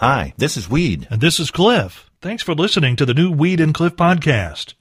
Hi, 0.00 0.32
this 0.38 0.56
is 0.56 0.66
Weed. 0.66 1.06
And 1.10 1.20
this 1.20 1.38
is 1.38 1.50
Cliff. 1.50 2.10
Thanks 2.22 2.42
for 2.42 2.54
listening 2.54 2.96
to 2.96 3.04
the 3.04 3.12
new 3.12 3.30
Weed 3.30 3.60
and 3.60 3.74
Cliff 3.74 3.96
podcast. 3.96 4.72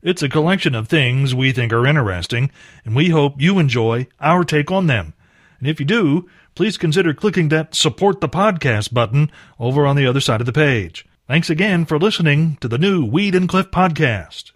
It's 0.00 0.22
a 0.22 0.30
collection 0.30 0.74
of 0.74 0.88
things 0.88 1.34
we 1.34 1.52
think 1.52 1.74
are 1.74 1.86
interesting, 1.86 2.50
and 2.82 2.96
we 2.96 3.10
hope 3.10 3.38
you 3.38 3.58
enjoy 3.58 4.06
our 4.18 4.44
take 4.44 4.70
on 4.70 4.86
them. 4.86 5.12
And 5.58 5.68
if 5.68 5.78
you 5.78 5.84
do, 5.84 6.26
please 6.54 6.78
consider 6.78 7.12
clicking 7.12 7.50
that 7.50 7.74
support 7.74 8.22
the 8.22 8.30
podcast 8.30 8.94
button 8.94 9.30
over 9.60 9.84
on 9.84 9.94
the 9.94 10.06
other 10.06 10.20
side 10.20 10.40
of 10.40 10.46
the 10.46 10.54
page. 10.54 11.04
Thanks 11.28 11.50
again 11.50 11.84
for 11.84 11.98
listening 11.98 12.56
to 12.62 12.66
the 12.68 12.78
new 12.78 13.04
Weed 13.04 13.34
and 13.34 13.50
Cliff 13.50 13.70
podcast. 13.70 14.52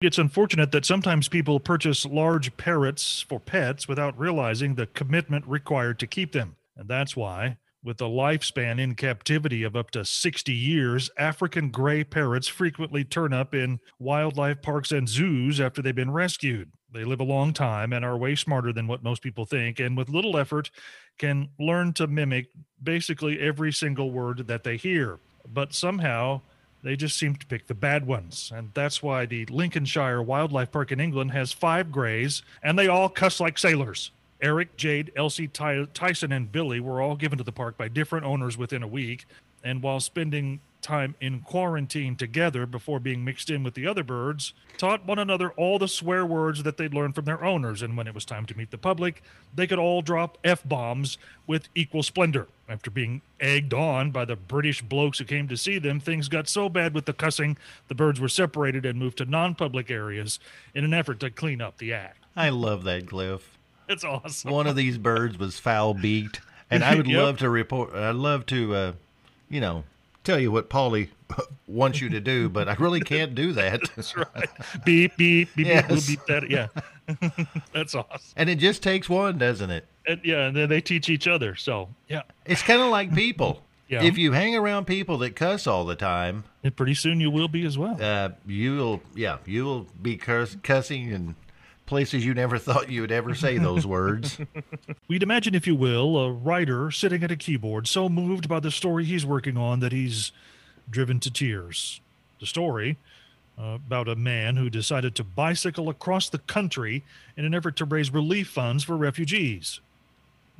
It's 0.00 0.18
unfortunate 0.18 0.72
that 0.72 0.84
sometimes 0.84 1.28
people 1.28 1.60
purchase 1.60 2.04
large 2.04 2.56
parrots 2.56 3.24
for 3.28 3.38
pets 3.38 3.86
without 3.86 4.18
realizing 4.18 4.74
the 4.74 4.88
commitment 4.88 5.46
required 5.46 6.00
to 6.00 6.08
keep 6.08 6.32
them. 6.32 6.56
And 6.76 6.88
that's 6.88 7.14
why, 7.14 7.58
with 7.82 8.00
a 8.00 8.04
lifespan 8.04 8.78
in 8.78 8.94
captivity 8.94 9.62
of 9.62 9.74
up 9.74 9.90
to 9.92 10.04
60 10.04 10.52
years, 10.52 11.10
African 11.16 11.70
gray 11.70 12.04
parrots 12.04 12.46
frequently 12.46 13.04
turn 13.04 13.32
up 13.32 13.54
in 13.54 13.80
wildlife 13.98 14.60
parks 14.62 14.92
and 14.92 15.08
zoos 15.08 15.60
after 15.60 15.80
they've 15.80 15.94
been 15.94 16.10
rescued. 16.10 16.70
They 16.92 17.04
live 17.04 17.20
a 17.20 17.24
long 17.24 17.52
time 17.52 17.92
and 17.92 18.04
are 18.04 18.16
way 18.16 18.34
smarter 18.34 18.72
than 18.72 18.86
what 18.86 19.02
most 19.02 19.22
people 19.22 19.44
think, 19.44 19.78
and 19.80 19.96
with 19.96 20.08
little 20.08 20.36
effort, 20.36 20.70
can 21.18 21.48
learn 21.58 21.92
to 21.94 22.06
mimic 22.06 22.48
basically 22.82 23.38
every 23.40 23.72
single 23.72 24.10
word 24.10 24.46
that 24.48 24.64
they 24.64 24.76
hear. 24.76 25.18
But 25.46 25.72
somehow, 25.72 26.42
they 26.82 26.96
just 26.96 27.18
seem 27.18 27.36
to 27.36 27.46
pick 27.46 27.66
the 27.66 27.74
bad 27.74 28.06
ones. 28.06 28.50
And 28.54 28.70
that's 28.74 29.02
why 29.02 29.26
the 29.26 29.46
Lincolnshire 29.46 30.22
Wildlife 30.22 30.72
Park 30.72 30.92
in 30.92 31.00
England 31.00 31.30
has 31.32 31.52
five 31.52 31.92
grays, 31.92 32.42
and 32.62 32.78
they 32.78 32.88
all 32.88 33.08
cuss 33.08 33.40
like 33.40 33.58
sailors. 33.58 34.10
Eric, 34.42 34.76
Jade, 34.76 35.12
Elsie, 35.16 35.48
Ty- 35.48 35.86
Tyson, 35.94 36.32
and 36.32 36.50
Billy 36.50 36.80
were 36.80 37.00
all 37.00 37.16
given 37.16 37.38
to 37.38 37.44
the 37.44 37.52
park 37.52 37.76
by 37.76 37.88
different 37.88 38.24
owners 38.24 38.56
within 38.56 38.82
a 38.82 38.88
week. 38.88 39.26
And 39.62 39.82
while 39.82 40.00
spending 40.00 40.60
time 40.80 41.14
in 41.20 41.40
quarantine 41.40 42.16
together 42.16 42.66
before 42.66 42.98
being 42.98 43.24
mixed 43.24 43.50
in 43.50 43.62
with 43.62 43.74
the 43.74 43.86
other 43.86 44.02
birds, 44.02 44.54
taught 44.78 45.04
one 45.04 45.18
another 45.18 45.50
all 45.50 45.78
the 45.78 45.88
swear 45.88 46.24
words 46.24 46.62
that 46.62 46.76
they'd 46.76 46.94
learned 46.94 47.14
from 47.14 47.26
their 47.26 47.44
owners. 47.44 47.82
And 47.82 47.96
when 47.96 48.06
it 48.06 48.14
was 48.14 48.24
time 48.24 48.46
to 48.46 48.56
meet 48.56 48.70
the 48.70 48.78
public, 48.78 49.22
they 49.54 49.66
could 49.66 49.78
all 49.78 50.02
drop 50.02 50.38
F 50.42 50.66
bombs 50.66 51.18
with 51.46 51.68
equal 51.74 52.02
splendor. 52.02 52.48
After 52.68 52.90
being 52.90 53.20
egged 53.40 53.74
on 53.74 54.10
by 54.10 54.24
the 54.24 54.36
British 54.36 54.80
blokes 54.80 55.18
who 55.18 55.24
came 55.24 55.48
to 55.48 55.56
see 55.56 55.78
them, 55.78 55.98
things 56.00 56.28
got 56.28 56.48
so 56.48 56.68
bad 56.68 56.94
with 56.94 57.04
the 57.04 57.12
cussing, 57.12 57.58
the 57.88 57.94
birds 57.94 58.20
were 58.20 58.28
separated 58.28 58.86
and 58.86 58.98
moved 58.98 59.18
to 59.18 59.24
non 59.24 59.54
public 59.54 59.90
areas 59.90 60.38
in 60.74 60.84
an 60.84 60.94
effort 60.94 61.20
to 61.20 61.30
clean 61.30 61.60
up 61.60 61.78
the 61.78 61.92
act. 61.92 62.24
I 62.36 62.50
love 62.50 62.84
that, 62.84 63.08
Cliff. 63.08 63.58
It's 63.90 64.04
awesome. 64.04 64.50
One 64.50 64.66
of 64.66 64.76
these 64.76 64.96
birds 64.98 65.38
was 65.38 65.58
foul 65.58 65.94
beaked, 65.94 66.40
and 66.70 66.84
I 66.84 66.94
would 66.94 67.06
Yep. 67.08 67.18
love 67.22 67.38
to 67.38 67.50
report. 67.50 67.94
I'd 67.94 68.14
love 68.14 68.46
to, 68.46 68.74
uh, 68.74 68.92
you 69.48 69.60
know, 69.60 69.84
tell 70.24 70.38
you 70.38 70.50
what 70.52 70.70
Paulie 70.70 71.08
wants 71.66 72.00
you 72.00 72.08
to 72.10 72.20
do, 72.20 72.48
but 72.48 72.68
I 72.68 72.74
really 72.74 73.00
can't 73.00 73.34
do 73.34 73.52
that. 73.54 73.80
That's 73.96 74.16
right. 74.16 74.48
Beep, 74.84 75.16
beep, 75.16 75.48
beep, 75.56 75.66
Yes. 75.66 76.06
beep, 76.06 76.20
beep, 76.20 76.26
that. 76.28 76.50
Yeah. 76.50 76.68
That's 77.72 77.94
awesome. 77.94 78.20
And 78.36 78.48
it 78.48 78.56
just 78.56 78.82
takes 78.82 79.08
one, 79.08 79.38
doesn't 79.38 79.70
it? 79.70 79.86
And 80.06 80.20
yeah, 80.24 80.46
and 80.46 80.56
then 80.56 80.68
they 80.68 80.80
teach 80.80 81.08
each 81.08 81.26
other. 81.28 81.54
So, 81.56 81.88
yeah. 82.08 82.22
It's 82.46 82.62
kind 82.62 82.80
of 82.80 82.88
like 82.88 83.14
people. 83.14 83.62
Yeah. 83.88 84.04
If 84.04 84.16
you 84.16 84.30
hang 84.32 84.54
around 84.54 84.84
people 84.86 85.18
that 85.18 85.34
cuss 85.34 85.66
all 85.66 85.84
the 85.84 85.96
time, 85.96 86.44
And 86.62 86.74
pretty 86.76 86.94
soon 86.94 87.18
you 87.20 87.28
will 87.30 87.48
be 87.48 87.66
as 87.66 87.76
well. 87.76 87.98
uh, 88.00 88.28
you'll 88.46 89.02
yeah, 89.16 89.38
you'll 89.46 89.88
be 90.00 90.16
cuss- 90.16 90.56
cussing 90.62 91.10
in 91.10 91.34
places 91.90 92.24
you 92.24 92.32
never 92.32 92.56
thought 92.56 92.88
you 92.88 93.00
would 93.00 93.10
ever 93.10 93.34
say 93.34 93.58
those 93.58 93.84
words. 93.84 94.38
We'd 95.08 95.24
imagine, 95.24 95.56
if 95.56 95.66
you 95.66 95.74
will, 95.74 96.16
a 96.18 96.32
writer 96.32 96.92
sitting 96.92 97.24
at 97.24 97.32
a 97.32 97.36
keyboard, 97.36 97.88
so 97.88 98.08
moved 98.08 98.48
by 98.48 98.60
the 98.60 98.70
story 98.70 99.04
he's 99.04 99.26
working 99.26 99.56
on 99.56 99.80
that 99.80 99.90
he's 99.90 100.30
driven 100.88 101.18
to 101.18 101.32
tears. 101.32 102.00
The 102.38 102.46
story 102.46 102.96
uh, 103.58 103.74
about 103.74 104.08
a 104.08 104.14
man 104.14 104.54
who 104.54 104.70
decided 104.70 105.16
to 105.16 105.24
bicycle 105.24 105.88
across 105.88 106.28
the 106.28 106.38
country 106.38 107.02
in 107.36 107.44
an 107.44 107.54
effort 107.54 107.74
to 107.78 107.84
raise 107.84 108.12
relief 108.12 108.48
funds 108.48 108.84
for 108.84 108.96
refugees. 108.96 109.80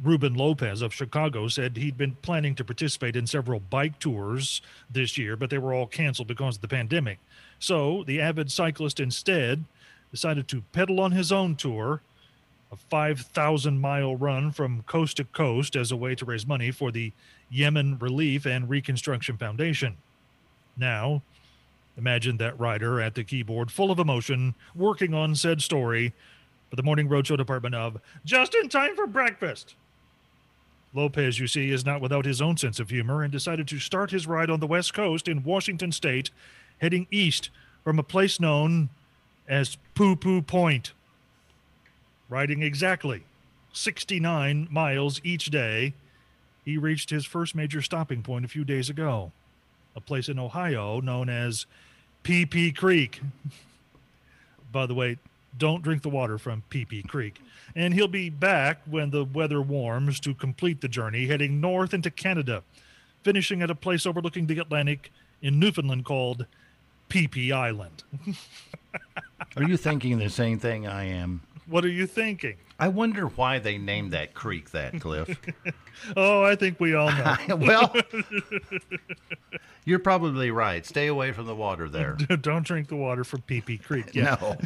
Ruben 0.03 0.35
Lopez 0.35 0.83
of 0.83 0.93
Chicago 0.93 1.47
said 1.47 1.77
he'd 1.77 1.97
been 1.97 2.17
planning 2.23 2.57
to 2.57 2.65
participate 2.65 3.15
in 3.15 3.29
several 3.29 3.61
bike 3.61 4.01
tours 4.01 4.63
this 4.91 5.17
year, 5.17 5.37
but 5.37 5.49
they 5.49 5.59
were 5.59 5.75
all 5.75 5.87
canceled 5.87 6.27
because 6.27 6.57
of 6.57 6.63
the 6.63 6.69
pandemic. 6.69 7.21
So 7.61 8.03
the 8.05 8.21
avid 8.21 8.51
cyclist 8.51 8.99
instead 8.99 9.65
decided 10.11 10.49
to 10.49 10.63
pedal 10.73 11.01
on 11.01 11.13
his 11.13 11.31
own 11.33 11.57
tour 11.57 12.03
a 12.73 12.77
5,000 12.77 13.81
mile 13.81 14.15
run 14.15 14.53
from 14.53 14.83
coast 14.83 15.17
to 15.17 15.25
coast 15.25 15.75
as 15.75 15.91
a 15.91 15.97
way 15.97 16.15
to 16.15 16.25
raise 16.25 16.47
money 16.47 16.71
for 16.71 16.93
the 16.93 17.13
Yemen 17.51 17.99
Relief 17.99 18.47
and 18.47 18.69
Reconstruction 18.69 19.37
Foundation. 19.37 19.97
Now, 20.77 21.23
imagine 21.97 22.37
that 22.37 22.59
writer 22.61 23.01
at 23.01 23.17
the 23.17 23.25
keyboard, 23.25 23.73
full 23.73 23.91
of 23.91 23.99
emotion, 23.99 24.55
working 24.75 25.15
on 25.15 25.35
said 25.35 25.63
story 25.63 26.13
for 26.69 26.77
the 26.77 26.83
Morning 26.85 27.09
Roadshow 27.09 27.37
department 27.37 27.75
of 27.75 27.99
Just 28.25 28.55
in 28.55 28.69
Time 28.69 28.95
for 28.95 29.07
Breakfast. 29.07 29.75
Lopez, 30.95 31.39
you 31.39 31.47
see, 31.47 31.71
is 31.71 31.85
not 31.85 32.01
without 32.01 32.25
his 32.25 32.41
own 32.41 32.57
sense 32.57 32.79
of 32.79 32.91
humor 32.91 33.23
and 33.23 33.33
decided 33.33 33.67
to 33.69 33.79
start 33.79 34.11
his 34.11 34.27
ride 34.27 34.51
on 34.51 34.61
the 34.61 34.67
West 34.67 34.95
Coast 34.95 35.29
in 35.29 35.43
Washington 35.43 35.93
State, 35.93 36.31
heading 36.79 37.07
east 37.11 37.51
from 37.85 37.99
a 37.99 38.05
place 38.05 38.41
known 38.41 38.91
as 39.49 39.77
Poo 40.01 40.17
Poo 40.17 40.41
Point 40.41 40.95
riding 42.31 42.63
exactly 42.63 43.25
69 43.75 44.67
miles 44.71 45.21
each 45.23 45.51
day, 45.51 45.93
he 46.65 46.79
reached 46.79 47.11
his 47.11 47.27
first 47.27 47.55
major 47.55 47.83
stopping 47.83 48.23
point 48.23 48.47
a 48.47 48.49
few 48.49 48.65
days 48.65 48.89
ago, 48.89 49.31
a 49.95 50.01
place 50.01 50.31
in 50.31 50.39
Ohio 50.39 51.01
known 51.01 51.29
as 51.29 51.67
Pee 52.23 52.47
Pee 52.47 52.73
Creek. 52.73 53.21
By 54.73 54.87
the 54.87 54.95
way, 54.95 55.19
don't 55.59 55.83
drink 55.83 56.01
the 56.01 56.09
water 56.09 56.39
from 56.39 56.63
Pee 56.71 56.87
Pee 56.87 57.03
Creek. 57.03 57.39
And 57.77 57.93
he'll 57.93 58.09
be 58.09 58.31
back 58.31 58.81
when 58.87 59.11
the 59.11 59.27
weather 59.27 59.61
warms 59.61 60.19
to 60.21 60.33
complete 60.33 60.81
the 60.81 60.89
journey, 60.89 61.27
heading 61.27 61.61
north 61.61 61.93
into 61.93 62.11
Canada, 62.11 62.63
finishing 63.23 63.61
at 63.61 63.69
a 63.69 63.75
place 63.75 64.07
overlooking 64.07 64.47
the 64.47 64.61
Atlantic 64.61 65.13
in 65.43 65.61
Newfoundland 65.61 66.07
called 66.07 66.47
PP 67.11 67.53
Island. 67.53 68.03
Are 69.57 69.63
you 69.63 69.77
thinking 69.77 70.19
the 70.19 70.31
same 70.31 70.59
thing 70.59 70.87
I 70.87 71.05
am? 71.05 71.43
What 71.67 71.85
are 71.85 71.89
you 71.89 72.07
thinking? 72.07 72.57
I 72.81 72.89
wonder 72.89 73.27
why 73.27 73.59
they 73.59 73.79
named 73.79 74.13
that 74.13 74.35
creek 74.35 74.71
that, 74.71 75.01
Cliff. 75.01 75.39
Oh, 76.17 76.43
I 76.43 76.57
think 76.57 76.81
we 76.81 76.95
all 76.95 77.11
know. 77.11 77.37
well, 77.57 77.95
you're 79.85 79.99
probably 79.99 80.51
right. 80.51 80.87
Stay 80.87 81.09
away 81.09 81.33
from 81.33 81.47
the 81.47 81.55
water 81.55 81.91
there. 81.91 82.15
Don't 82.41 82.67
drink 82.67 82.89
the 82.89 82.97
water 82.97 83.23
from 83.23 83.43
Pee 83.43 83.61
Pee 83.61 83.77
Creek. 83.77 84.15
Yeah. 84.15 84.37
No. 84.41 84.57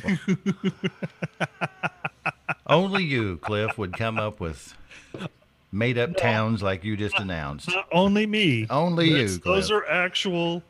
Only 2.68 3.02
you, 3.02 3.38
Cliff, 3.38 3.76
would 3.76 3.94
come 3.94 4.18
up 4.18 4.38
with 4.38 4.76
made 5.72 5.98
up 5.98 6.16
towns 6.16 6.62
like 6.62 6.84
you 6.84 6.96
just 6.96 7.18
uh, 7.18 7.22
announced. 7.22 7.68
Uh, 7.68 7.82
only 7.90 8.26
me. 8.26 8.66
Only 8.70 9.08
you, 9.08 9.26
That's- 9.26 9.38
Those 9.38 9.70
are 9.72 9.84
actual 9.86 10.62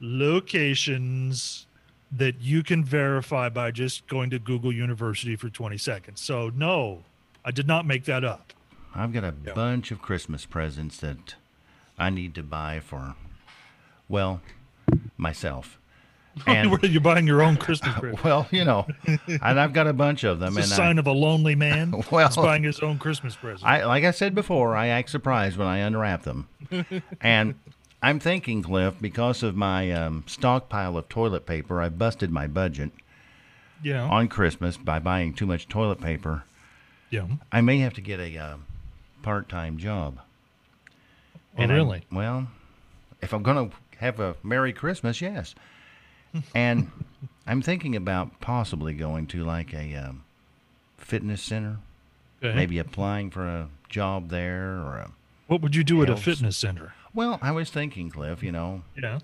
locations 0.00 1.66
that 2.12 2.40
you 2.40 2.62
can 2.62 2.84
verify 2.84 3.48
by 3.48 3.70
just 3.70 4.06
going 4.08 4.30
to 4.30 4.38
Google 4.38 4.72
University 4.72 5.36
for 5.36 5.48
20 5.48 5.78
seconds. 5.78 6.20
So, 6.20 6.50
no, 6.54 7.04
I 7.44 7.50
did 7.50 7.66
not 7.66 7.86
make 7.86 8.04
that 8.06 8.24
up. 8.24 8.52
I've 8.94 9.12
got 9.12 9.22
a 9.24 9.30
bunch 9.32 9.90
of 9.92 10.02
Christmas 10.02 10.44
presents 10.46 10.96
that 10.98 11.34
I 11.98 12.10
need 12.10 12.34
to 12.34 12.42
buy 12.42 12.80
for, 12.80 13.14
well, 14.08 14.40
myself. 15.16 15.76
And 16.46 16.70
you're 16.84 17.00
buying 17.00 17.26
your 17.26 17.42
own 17.42 17.56
Christmas 17.64 17.92
present. 17.98 18.22
well, 18.24 18.46
you 18.52 18.64
know, 18.64 18.86
and 19.26 19.60
I've 19.60 19.72
got 19.72 19.88
a 19.88 19.92
bunch 19.92 20.22
of 20.24 20.38
them. 20.38 20.56
It's 20.56 20.70
a 20.70 20.72
and 20.74 20.80
I- 20.80 20.86
sign 20.86 20.98
of 20.98 21.06
a 21.08 21.12
lonely 21.12 21.56
man. 21.56 21.92
Well- 22.10 22.28
He's 22.28 22.36
buying 22.36 22.62
his 22.62 22.78
own 22.80 22.98
Christmas 22.98 23.34
present. 23.34 23.68
I 23.68 23.84
like 23.84 24.04
I 24.04 24.12
said 24.12 24.34
before, 24.34 24.76
I 24.76 24.86
act 24.88 25.10
surprised 25.10 25.56
when 25.58 25.66
I 25.66 25.78
unwrap 25.78 26.22
them. 26.22 26.46
and 27.20 27.56
I'm 28.02 28.18
thinking, 28.18 28.62
Cliff, 28.62 28.94
because 29.00 29.42
of 29.42 29.56
my 29.56 29.90
um, 29.92 30.24
stockpile 30.26 30.96
of 30.96 31.08
toilet 31.08 31.44
paper, 31.46 31.80
I 31.82 31.88
busted 31.90 32.30
my 32.30 32.46
budget 32.46 32.90
know, 33.84 34.06
on 34.06 34.28
Christmas 34.28 34.76
by 34.76 34.98
buying 34.98 35.34
too 35.34 35.46
much 35.46 35.68
toilet 35.68 36.00
paper. 36.00 36.44
yeah. 37.10 37.26
I 37.52 37.60
may 37.60 37.78
have 37.80 37.94
to 37.94 38.00
get 38.00 38.18
a 38.20 38.36
uh, 38.38 38.56
part-time 39.22 39.76
job. 39.76 40.18
Oh, 41.58 41.62
I'm- 41.62 41.70
really? 41.70 42.02
well, 42.10 42.48
if 43.20 43.32
I'm 43.34 43.42
going 43.42 43.70
to 43.70 43.76
have 43.98 44.18
a 44.18 44.34
Merry 44.42 44.72
Christmas, 44.72 45.20
yes. 45.20 45.54
and 46.54 46.90
I'm 47.46 47.60
thinking 47.60 47.94
about 47.96 48.40
possibly 48.40 48.94
going 48.94 49.26
to 49.28 49.44
like 49.44 49.74
a 49.74 49.94
um, 49.96 50.24
fitness 50.96 51.42
center, 51.42 51.78
Okay. 52.42 52.54
maybe 52.56 52.78
applying 52.78 53.28
for 53.30 53.44
a 53.46 53.68
job 53.90 54.30
there 54.30 54.76
or 54.80 54.96
a 54.96 55.10
What 55.48 55.60
would 55.60 55.76
you 55.76 55.84
do 55.84 56.02
at 56.02 56.08
a 56.08 56.16
fitness 56.16 56.56
center? 56.56 56.94
Well, 57.14 57.38
I 57.42 57.50
was 57.52 57.70
thinking, 57.70 58.10
Cliff, 58.10 58.42
you 58.42 58.52
know, 58.52 58.82
Yeah. 58.96 59.18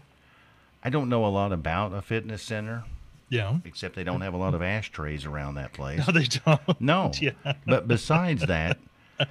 I 0.85 0.91
don't 0.91 1.09
know 1.09 1.25
a 1.25 1.29
lot 1.29 1.53
about 1.53 1.93
a 1.93 2.03
fitness 2.03 2.43
center, 2.43 2.85
Yeah. 3.29 3.59
except 3.65 3.95
they 3.97 4.05
don't 4.05 4.21
have 4.21 4.35
a 4.35 4.39
lot 4.39 4.55
of 4.55 4.63
ashtrays 4.63 5.25
around 5.25 5.55
that 5.57 5.73
place. 5.73 6.07
No, 6.07 6.13
they 6.13 6.25
don't. 6.25 6.81
No. 6.81 7.13
Yeah. 7.21 7.33
But 7.67 7.89
besides 7.89 8.47
that, 8.47 8.79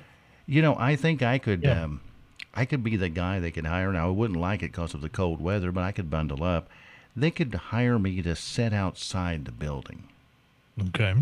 you 0.47 0.61
know, 0.61 0.75
I 0.77 0.95
think 0.95 1.21
I 1.21 1.37
could 1.37 1.63
Yeah. 1.63 1.83
um, 1.83 2.01
I 2.57 2.63
could 2.65 2.83
be 2.83 2.95
the 2.95 3.09
guy 3.09 3.39
they 3.39 3.51
could 3.51 3.65
hire. 3.65 3.91
Now 3.91 4.07
I 4.07 4.11
wouldn't 4.11 4.39
like 4.39 4.63
it 4.63 4.71
because 4.71 4.93
of 4.93 5.01
the 5.01 5.09
cold 5.09 5.41
weather, 5.41 5.71
but 5.73 5.83
I 5.83 5.91
could 5.91 6.09
bundle 6.09 6.43
up. 6.43 6.69
They 7.15 7.29
could 7.31 7.53
hire 7.53 7.99
me 7.99 8.21
to 8.21 8.35
sit 8.35 8.73
outside 8.73 9.43
the 9.45 9.51
building 9.51 10.03
Okay. 10.87 11.15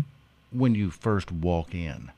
when 0.52 0.74
you 0.76 0.90
first 0.90 1.30
walk 1.32 1.74
in, 1.74 2.10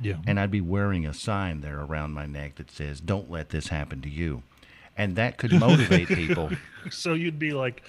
Yeah. 0.00 0.16
and 0.26 0.40
I'd 0.40 0.50
be 0.50 0.60
wearing 0.62 1.06
a 1.06 1.12
sign 1.14 1.60
there 1.60 1.80
around 1.80 2.12
my 2.12 2.24
neck 2.26 2.54
that 2.56 2.70
says, 2.70 3.00
"Don't 3.00 3.30
let 3.30 3.50
this 3.50 3.68
happen 3.68 4.00
to 4.02 4.08
you," 4.10 4.42
and 4.96 5.16
that 5.16 5.38
could 5.38 5.52
motivate 5.52 6.08
people. 6.08 6.50
so 6.90 7.14
you'd 7.14 7.38
be 7.38 7.52
like 7.52 7.82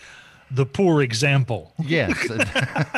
the 0.51 0.65
poor 0.65 1.01
example. 1.01 1.73
Yes. 1.83 2.29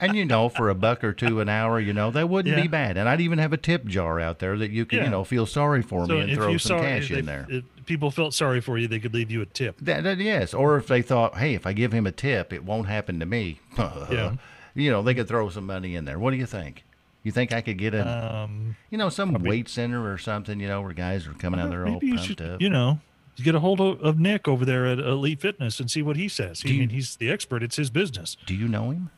and 0.00 0.16
you 0.16 0.24
know, 0.24 0.48
for 0.48 0.68
a 0.68 0.74
buck 0.74 1.02
or 1.04 1.12
two 1.12 1.40
an 1.40 1.48
hour, 1.48 1.80
you 1.80 1.92
know, 1.92 2.10
that 2.10 2.28
wouldn't 2.28 2.54
Yeah. 2.56 2.62
be 2.62 2.68
bad. 2.68 2.96
And 2.96 3.08
I'd 3.08 3.20
even 3.20 3.38
have 3.38 3.52
a 3.52 3.56
tip 3.56 3.84
jar 3.86 4.20
out 4.20 4.38
there 4.38 4.56
that 4.58 4.70
you 4.70 4.84
could, 4.84 4.98
Yeah. 4.98 5.04
you 5.04 5.10
know, 5.10 5.24
feel 5.24 5.46
sorry 5.46 5.82
for 5.82 6.06
So 6.06 6.14
me 6.14 6.20
and 6.22 6.32
throw 6.34 6.56
some 6.58 6.78
saw 6.78 6.80
cash 6.80 7.10
if, 7.10 7.18
in 7.18 7.26
there. 7.26 7.46
if 7.48 7.64
people 7.86 8.10
felt 8.10 8.34
sorry 8.34 8.60
for 8.60 8.78
you, 8.78 8.88
they 8.88 8.98
could 8.98 9.14
leave 9.14 9.30
you 9.30 9.42
a 9.42 9.46
tip. 9.46 9.76
That, 9.80 10.04
that- 10.04 10.18
yes, 10.18 10.52
or 10.54 10.76
if 10.76 10.86
they 10.88 11.02
thought, 11.02 11.36
hey, 11.38 11.54
if 11.54 11.66
I 11.66 11.72
give 11.72 11.92
him 11.92 12.06
a 12.06 12.12
tip, 12.12 12.52
it 12.52 12.64
won't 12.64 12.88
happen 12.88 13.20
to 13.20 13.26
me. 13.26 13.60
Yeah. 14.10 14.34
You 14.76 14.90
know, 14.90 15.02
they 15.02 15.14
could 15.14 15.28
throw 15.28 15.48
some 15.50 15.66
money 15.66 15.94
in 15.94 16.04
there. 16.04 16.18
What 16.18 16.32
do 16.32 16.36
you 16.36 16.46
think? 16.46 16.84
You 17.24 17.32
think 17.32 17.52
I 17.52 17.60
could 17.62 17.78
get 17.78 17.94
a, 17.94 18.36
Um, 18.36 18.76
you 18.90 18.98
know, 18.98 19.08
some 19.08 19.32
weight 19.34 19.68
center 19.68 20.08
or 20.12 20.18
something, 20.18 20.60
you 20.60 20.68
know, 20.68 20.80
where 20.82 20.92
guys 20.92 21.26
are 21.26 21.32
coming 21.32 21.58
out 21.58 21.70
there 21.70 21.86
all 21.86 21.98
you 22.02 22.14
pumped 22.14 22.24
should, 22.28 22.40
up? 22.42 22.60
you 22.60 22.68
know, 22.70 23.00
get 23.42 23.54
a 23.54 23.60
hold 23.60 23.80
of, 23.80 24.00
of 24.02 24.20
Nick 24.20 24.46
over 24.46 24.64
there 24.64 24.86
at 24.86 24.98
Elite 25.00 25.40
Fitness 25.40 25.80
and 25.80 25.90
see 25.90 26.02
what 26.02 26.16
he 26.16 26.28
says. 26.28 26.60
I 26.64 26.68
Do 26.68 26.74
you- 26.74 26.80
mean, 26.80 26.90
he's 26.90 27.16
the 27.16 27.30
expert. 27.30 27.62
It's 27.62 27.76
his 27.76 27.90
business. 27.90 28.36
Do 28.46 28.54
you 28.54 28.68
know 28.68 28.90
him? 28.90 29.10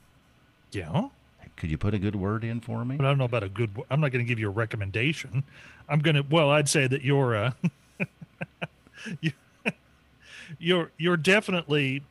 Yeah. 0.73 1.09
Could 1.57 1.71
you 1.71 1.79
put 1.79 1.95
a 1.95 1.99
good 1.99 2.15
word 2.17 2.45
in 2.45 2.61
for 2.61 2.85
me? 2.85 2.97
But 2.97 3.07
I 3.07 3.09
don't 3.09 3.19
know 3.19 3.25
about 3.25 3.43
a 3.43 3.49
good. 3.49 3.71
I'm 3.91 4.01
not 4.01 4.13
going 4.13 4.23
to 4.25 4.29
give 4.29 4.39
you 4.39 4.49
a 4.49 4.51
recommendation. 4.53 5.43
I'm 5.89 6.01
going 6.01 6.15
to. 6.17 6.21
Well, 6.23 6.51
I'd 6.51 6.69
say 6.69 6.87
that 6.87 7.03
you're. 7.03 7.35
Uh, 7.35 7.53
you, 9.23 9.33
you're 10.59 10.91
you're 10.99 11.17
definitely 11.17 12.03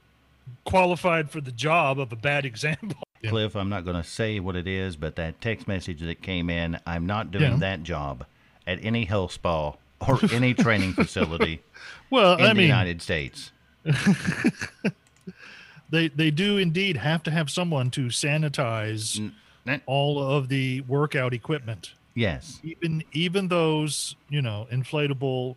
qualified 0.63 1.29
for 1.29 1.41
the 1.41 1.51
job 1.51 1.99
of 1.99 2.11
a 2.11 2.15
bad 2.15 2.43
example. 2.51 2.97
Cliff, 3.29 3.55
I'm 3.55 3.69
not 3.69 3.83
going 3.85 3.95
to 4.01 4.07
say 4.07 4.39
what 4.39 4.55
it 4.55 4.67
is, 4.67 4.95
but 4.95 5.15
that 5.15 5.39
text 5.41 5.67
message 5.67 6.01
that 6.01 6.21
came 6.21 6.49
in, 6.49 6.79
I'm 6.85 7.05
not 7.05 7.31
doing 7.31 7.51
Yeah. 7.53 7.57
that 7.57 7.83
job 7.83 8.25
at 8.67 8.83
any 8.83 9.05
health 9.05 9.31
spa 9.33 9.73
or 10.07 10.19
any 10.31 10.53
training 10.53 10.93
facility 10.93 11.61
Well, 12.09 12.35
in 12.37 12.45
I 12.45 12.47
the 12.49 12.55
mean, 12.55 12.67
United 12.67 13.01
States. 13.01 13.51
they 15.89 16.07
they 16.09 16.31
do 16.31 16.57
indeed 16.57 16.97
have 16.97 17.23
to 17.23 17.31
have 17.31 17.49
someone 17.49 17.89
to 17.91 18.07
sanitize 18.07 19.31
N- 19.67 19.81
all 19.85 20.21
of 20.21 20.49
the 20.49 20.81
workout 20.81 21.33
equipment, 21.33 21.93
Yes. 22.13 22.59
even 22.63 23.03
even 23.13 23.47
those 23.49 24.15
you 24.29 24.41
know 24.41 24.67
inflatable 24.71 25.55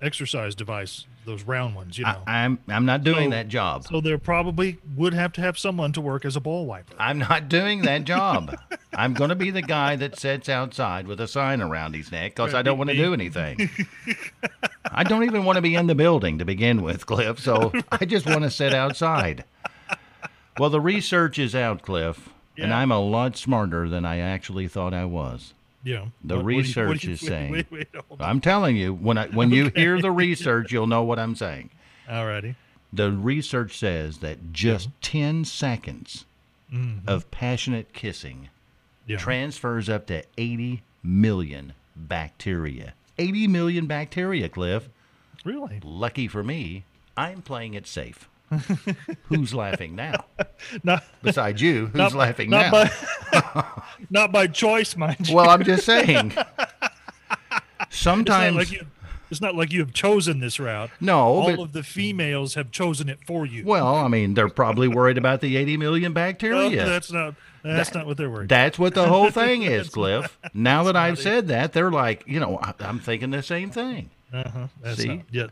exercise 0.00 0.54
device, 0.54 1.06
those 1.24 1.42
round 1.42 1.74
ones. 1.74 1.98
You 1.98 2.04
know, 2.04 2.22
I, 2.26 2.44
I'm 2.44 2.58
I'm 2.68 2.84
not 2.86 3.02
doing 3.04 3.26
So- 3.30 3.36
that 3.36 3.48
job. 3.48 3.84
so 3.86 4.00
there 4.00 4.18
probably 4.18 4.78
would 4.96 5.14
have 5.14 5.32
to 5.34 5.40
have 5.40 5.58
someone 5.58 5.92
to 5.92 6.00
work 6.00 6.24
as 6.24 6.36
a 6.36 6.40
ball 6.40 6.66
wiper. 6.66 6.94
I'm 6.98 7.18
not 7.18 7.48
doing 7.48 7.82
that 7.82 8.04
job. 8.04 8.56
I'm 8.94 9.14
going 9.14 9.28
to 9.30 9.36
be 9.36 9.50
the 9.50 9.62
guy 9.62 9.96
that 9.96 10.18
sits 10.18 10.48
outside 10.48 11.06
with 11.06 11.20
a 11.20 11.28
sign 11.28 11.60
around 11.60 11.94
his 11.94 12.10
neck 12.10 12.34
because 12.34 12.54
I 12.54 12.62
don't 12.62 12.78
want 12.78 12.90
to 12.90 12.96
do 12.96 13.12
anything. 13.12 13.70
I 14.90 15.04
don't 15.04 15.24
even 15.24 15.44
want 15.44 15.56
to 15.56 15.62
be 15.62 15.74
in 15.74 15.86
the 15.86 15.94
building 15.94 16.38
to 16.38 16.44
begin 16.44 16.82
with, 16.82 17.06
Cliff. 17.06 17.38
So 17.38 17.72
I 17.92 18.04
just 18.04 18.26
want 18.26 18.42
to 18.42 18.50
sit 18.50 18.74
outside. 18.74 19.44
Well, 20.58 20.70
the 20.70 20.80
research 20.80 21.38
is 21.38 21.54
out, 21.54 21.82
Cliff, 21.82 22.30
and 22.56 22.72
I'm 22.74 22.90
a 22.90 22.98
lot 22.98 23.36
smarter 23.36 23.88
than 23.88 24.04
I 24.04 24.18
actually 24.18 24.66
thought 24.66 24.92
I 24.94 25.04
was. 25.04 25.52
Yeah. 25.84 26.06
The 26.24 26.36
What- 26.36 26.44
what 26.44 26.50
you- 26.50 26.56
what 26.56 26.64
research 26.64 27.04
you- 27.04 27.12
is 27.12 27.22
wait, 27.22 27.28
saying- 27.28 27.52
Wait, 27.52 27.70
wait, 27.70 27.88
on. 28.10 28.16
I'm 28.20 28.40
telling 28.40 28.76
you, 28.76 28.92
when 28.94 29.16
I 29.18 29.26
when 29.28 29.50
you 29.50 29.70
hear 29.74 30.00
the 30.00 30.10
research, 30.10 30.72
you'll 30.72 30.86
know 30.86 31.02
what 31.02 31.18
I'm 31.18 31.34
saying. 31.36 31.70
Alrighty. 32.08 32.54
The 32.92 33.12
research 33.12 33.76
says 33.78 34.18
that 34.18 34.52
just 34.52 34.88
10 35.02 35.44
seconds 35.44 36.24
Mhm. 36.72 37.06
of 37.06 37.30
passionate 37.30 37.92
kissing 37.92 38.48
Yeah. 39.06 39.18
transfers 39.18 39.88
up 39.88 40.06
to 40.08 40.24
80 40.36 40.82
million 41.02 41.74
bacteria. 41.94 42.94
80 43.18 43.46
million 43.46 43.86
bacteria, 43.86 44.48
Cliff. 44.48 44.88
really? 45.44 45.80
Lucky 45.84 46.28
for 46.28 46.42
me, 46.42 46.84
I'm 47.16 47.42
playing 47.42 47.74
it 47.74 47.86
safe. 47.86 48.28
who's 49.24 49.52
laughing 49.54 49.94
now? 49.94 50.24
Not 50.84 51.04
Besides 51.22 51.60
you, 51.60 51.86
who's 51.86 51.94
not, 51.94 52.14
laughing 52.14 52.50
not 52.50 52.72
now? 52.72 53.32
by 53.32 53.82
not 54.10 54.32
by 54.32 54.46
choice, 54.46 54.96
mind 54.96 55.28
you. 55.28 55.34
well, 55.34 55.50
I'm 55.50 55.62
just 55.64 55.84
saying. 55.84 56.32
it's 56.32 56.36
not 56.36 56.82
Sometimes, 57.90 58.56
like 58.56 58.72
you. 58.72 58.86
It's 59.30 59.40
not 59.42 59.54
like 59.54 59.72
you 59.72 59.80
have 59.80 59.92
chosen 59.92 60.40
this 60.40 60.58
route. 60.58 60.90
no, 61.00 61.18
All 61.18 61.50
but 61.50 61.58
of 61.60 61.72
the 61.72 61.82
females 61.82 62.54
have 62.54 62.70
chosen 62.70 63.10
it 63.10 63.18
for 63.26 63.44
you. 63.44 63.62
well, 63.66 63.94
I 63.96 64.08
mean, 64.08 64.32
they're 64.32 64.48
probably 64.48 64.88
worried 64.88 65.18
about 65.18 65.42
the 65.42 65.56
80 65.58 65.76
million 65.76 66.12
No, 66.12 66.14
bacteria. 66.14 66.86
that's 66.86 67.12
not. 67.12 67.34
That's 67.62 67.92
not 67.92 68.06
what 68.06 68.16
they're 68.16 68.30
worried. 68.30 68.48
That's 68.48 68.78
what 68.78 68.94
the 68.94 69.06
whole 69.06 69.30
thing 69.30 69.62
is, 69.62 69.90
Cliff. 69.90 70.38
Now 70.54 70.84
that 70.84 70.96
I've 70.96 71.18
it. 71.18 71.22
said 71.22 71.48
that, 71.48 71.74
they're 71.74 71.90
like, 71.90 72.24
you 72.26 72.40
know, 72.40 72.58
I- 72.62 72.72
I'm 72.80 72.98
thinking 73.00 73.30
the 73.30 73.42
same 73.42 73.70
thing. 73.70 74.08
uh-huh. 74.32 74.94
See? 74.94 75.08
not. 75.08 75.24
Yeah. 75.30 75.46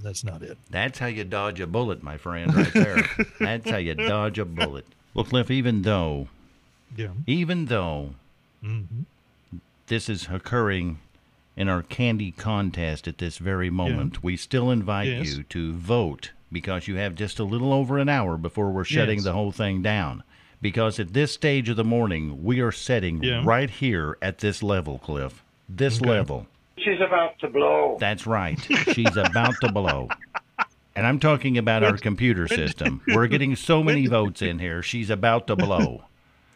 That's 0.00 0.24
not 0.24 0.42
it. 0.42 0.56
That's 0.70 0.98
how 0.98 1.06
you 1.06 1.24
dodge 1.24 1.60
a 1.60 1.66
bullet, 1.66 2.02
my 2.02 2.16
friend, 2.16 2.54
right 2.54 2.72
there. 2.72 3.10
That's 3.38 3.68
how 3.70 3.76
you 3.76 3.94
dodge 3.94 4.38
a 4.38 4.44
bullet. 4.44 4.86
Well, 5.14 5.24
Cliff, 5.24 5.50
even 5.50 5.82
though, 5.82 6.28
Yeah. 6.96 7.08
even 7.26 7.66
though 7.66 8.14
hmm 8.62 8.82
this 9.88 10.08
is 10.08 10.28
occurring 10.30 11.00
in 11.56 11.68
our 11.68 11.82
candy 11.82 12.30
contest 12.30 13.06
at 13.06 13.18
this 13.18 13.36
very 13.36 13.68
moment, 13.68 14.22
we 14.22 14.36
still 14.38 14.70
invite 14.70 15.08
Yes. 15.08 15.36
you 15.36 15.42
to 15.44 15.72
vote 15.74 16.30
because 16.50 16.88
you 16.88 16.94
have 16.96 17.14
just 17.14 17.38
a 17.38 17.44
little 17.44 17.72
over 17.74 17.98
an 17.98 18.08
hour 18.08 18.38
before 18.38 18.70
we're 18.70 18.84
shutting 18.84 19.18
Yes. 19.18 19.24
the 19.24 19.32
whole 19.34 19.52
thing 19.52 19.82
down. 19.82 20.22
Because 20.62 20.98
at 21.00 21.12
this 21.12 21.32
stage 21.32 21.68
of 21.68 21.76
the 21.76 21.84
morning, 21.84 22.42
we 22.44 22.60
are 22.60 22.72
setting 22.72 23.22
Yeah. 23.22 23.42
right 23.44 23.68
here 23.68 24.16
at 24.22 24.38
this 24.38 24.62
level, 24.62 24.98
Cliff. 24.98 25.42
This 25.68 26.00
Okay. 26.00 26.08
level. 26.08 26.46
She's 26.78 27.00
about 27.00 27.38
to 27.40 27.48
blow. 27.48 27.96
That's 28.00 28.26
right. 28.26 28.58
She's 28.92 29.16
about 29.16 29.54
to 29.60 29.70
blow. 29.72 30.08
And 30.94 31.06
I'm 31.06 31.18
talking 31.18 31.56
about 31.58 31.82
our 31.84 31.96
computer 31.96 32.48
system. 32.48 33.00
We're 33.08 33.26
getting 33.26 33.56
so 33.56 33.82
many 33.82 34.06
votes 34.06 34.42
in 34.42 34.58
here. 34.58 34.82
She's 34.82 35.10
about 35.10 35.46
to 35.46 35.56
blow. 35.56 36.04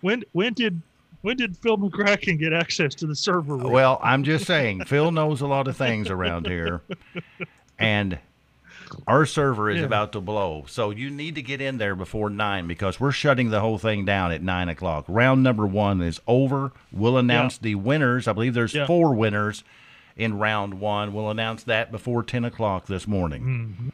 When 0.01 0.25
when 0.33 0.53
did 0.53 0.83
when 1.23 1.37
did 1.37 1.57
Phil 1.57 1.77
McCracken 1.79 2.39
get 2.39 2.53
access 2.53 2.95
to 2.97 3.07
the 3.07 3.17
server 3.17 3.57
room? 3.57 3.73
Well, 3.73 3.99
I'm 4.03 4.25
just 4.25 4.45
saying, 4.45 4.85
Phil 4.85 5.11
knows 5.11 5.41
a 5.41 5.47
lot 5.47 5.69
of 5.69 5.77
things 5.77 6.09
around 6.11 6.47
here. 6.47 6.83
And 7.79 8.19
our 9.07 9.27
server 9.27 9.69
is 9.71 9.81
Yeah. 9.81 9.87
about 9.87 10.13
to 10.13 10.21
blow. 10.21 10.65
So 10.69 10.91
you 10.91 11.11
need 11.11 11.35
to 11.35 11.43
get 11.43 11.61
in 11.61 11.79
there 11.79 11.97
before 11.97 12.31
nine 12.31 12.67
because 12.67 13.01
we're 13.01 13.13
shutting 13.13 13.51
the 13.51 13.61
whole 13.61 13.79
thing 13.79 14.05
down 14.05 14.33
at 14.33 14.43
nine 14.43 14.69
o'clock. 14.69 15.05
Round 15.09 15.43
number 15.43 15.67
one 15.67 16.01
is 16.03 16.21
over. 16.27 16.73
We'll 16.93 17.17
announce 17.19 17.59
the 17.59 17.75
winners. 17.75 18.29
I 18.29 18.33
believe 18.33 18.55
there's 18.55 18.75
Yeah. 18.75 18.87
four 18.87 19.15
winners 19.15 19.65
in 20.17 20.39
round 20.39 20.81
one. 20.81 21.13
We'll 21.13 21.31
announce 21.31 21.63
that 21.65 21.93
before 21.93 22.23
ten 22.23 22.45
o'clock 22.45 22.87
this 22.87 23.07
morning. 23.07 23.43
Mm-hmm. 23.43 23.89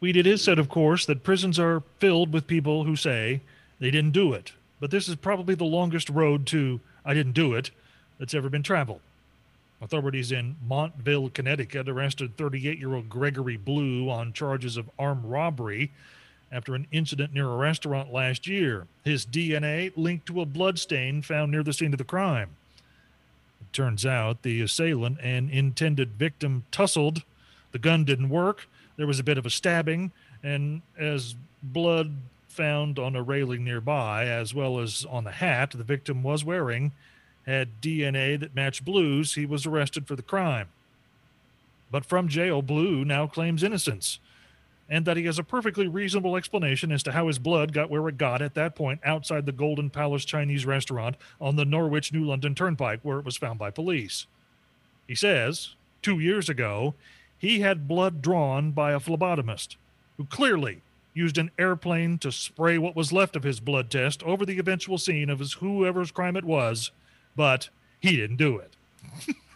Weed, 0.00 0.16
it 0.16 0.26
is 0.26 0.42
said, 0.42 0.58
of 0.58 0.68
course, 0.68 1.04
that 1.06 1.22
prisons 1.22 1.58
are 1.58 1.82
filled 1.98 2.32
with 2.32 2.46
people 2.46 2.84
who 2.84 2.96
say 2.96 3.42
they 3.78 3.90
didn't 3.90 4.12
do 4.12 4.32
it. 4.32 4.52
But 4.80 4.90
this 4.90 5.08
is 5.08 5.16
probably 5.16 5.54
the 5.54 5.64
longest 5.64 6.08
road 6.08 6.46
to 6.48 6.80
I 7.04 7.14
didn't 7.14 7.32
do 7.32 7.54
it 7.54 7.70
that's 8.18 8.34
ever 8.34 8.48
been 8.48 8.62
traveled. 8.62 9.00
Authorities 9.82 10.30
in 10.30 10.56
Montville, 10.66 11.30
Connecticut 11.30 11.88
arrested 11.88 12.36
38 12.36 12.78
year 12.78 12.94
old 12.94 13.08
Gregory 13.08 13.56
Blue 13.56 14.10
on 14.10 14.32
charges 14.32 14.76
of 14.76 14.90
armed 14.98 15.24
robbery 15.24 15.90
after 16.52 16.74
an 16.74 16.86
incident 16.92 17.32
near 17.32 17.46
a 17.46 17.56
restaurant 17.56 18.12
last 18.12 18.46
year. 18.46 18.86
His 19.04 19.24
DNA 19.24 19.92
linked 19.96 20.26
to 20.26 20.40
a 20.40 20.46
bloodstain 20.46 21.22
found 21.22 21.52
near 21.52 21.62
the 21.62 21.72
scene 21.72 21.92
of 21.92 21.98
the 21.98 22.04
crime. 22.04 22.50
Turns 23.72 24.04
out 24.04 24.42
the 24.42 24.60
assailant 24.62 25.18
and 25.22 25.50
intended 25.50 26.12
victim 26.12 26.64
tussled. 26.70 27.22
The 27.72 27.78
gun 27.78 28.04
didn't 28.04 28.28
work. 28.28 28.68
There 28.96 29.06
was 29.06 29.20
a 29.20 29.24
bit 29.24 29.38
of 29.38 29.46
a 29.46 29.50
stabbing, 29.50 30.12
and 30.42 30.82
as 30.98 31.34
blood 31.62 32.16
found 32.48 32.98
on 32.98 33.14
a 33.14 33.22
railing 33.22 33.64
nearby, 33.64 34.26
as 34.26 34.52
well 34.52 34.80
as 34.80 35.06
on 35.08 35.24
the 35.24 35.30
hat 35.30 35.70
the 35.70 35.84
victim 35.84 36.22
was 36.22 36.44
wearing, 36.44 36.92
had 37.46 37.80
DNA 37.80 38.38
that 38.38 38.54
matched 38.54 38.84
Blue's, 38.84 39.34
he 39.34 39.46
was 39.46 39.66
arrested 39.66 40.06
for 40.06 40.16
the 40.16 40.22
crime. 40.22 40.68
But 41.90 42.04
from 42.04 42.28
jail, 42.28 42.62
Blue 42.62 43.04
now 43.04 43.26
claims 43.26 43.62
innocence, 43.62 44.18
and 44.90 45.04
that 45.04 45.16
he 45.16 45.24
has 45.24 45.38
a 45.38 45.44
perfectly 45.44 45.86
reasonable 45.86 46.36
explanation 46.36 46.90
as 46.90 47.04
to 47.04 47.12
how 47.12 47.28
his 47.28 47.38
blood 47.38 47.72
got 47.72 47.88
where 47.88 48.06
it 48.08 48.18
got 48.18 48.42
at 48.42 48.54
that 48.54 48.74
point 48.74 49.00
outside 49.04 49.46
the 49.46 49.52
Golden 49.52 49.88
Palace 49.88 50.24
Chinese 50.24 50.66
restaurant 50.66 51.16
on 51.40 51.54
the 51.54 51.64
Norwich 51.64 52.12
New 52.12 52.24
London 52.24 52.56
Turnpike, 52.56 52.98
where 53.02 53.20
it 53.20 53.24
was 53.24 53.36
found 53.36 53.58
by 53.58 53.70
police. 53.70 54.26
He 55.06 55.14
says, 55.14 55.76
two 56.02 56.18
years 56.18 56.48
ago, 56.48 56.94
he 57.38 57.60
had 57.60 57.88
blood 57.88 58.20
drawn 58.20 58.72
by 58.72 58.92
a 58.92 59.00
phlebotomist 59.00 59.76
who 60.16 60.24
clearly 60.24 60.82
used 61.14 61.38
an 61.38 61.50
airplane 61.58 62.18
to 62.18 62.32
spray 62.32 62.76
what 62.76 62.96
was 62.96 63.12
left 63.12 63.36
of 63.36 63.42
his 63.44 63.60
blood 63.60 63.90
test 63.90 64.22
over 64.24 64.44
the 64.44 64.58
eventual 64.58 64.98
scene 64.98 65.30
of 65.30 65.38
his 65.38 65.54
whoever's 65.54 66.10
crime 66.10 66.36
it 66.36 66.44
was, 66.44 66.90
but 67.36 67.68
he 68.00 68.16
didn't 68.16 68.36
do 68.36 68.58
it. 68.58 68.74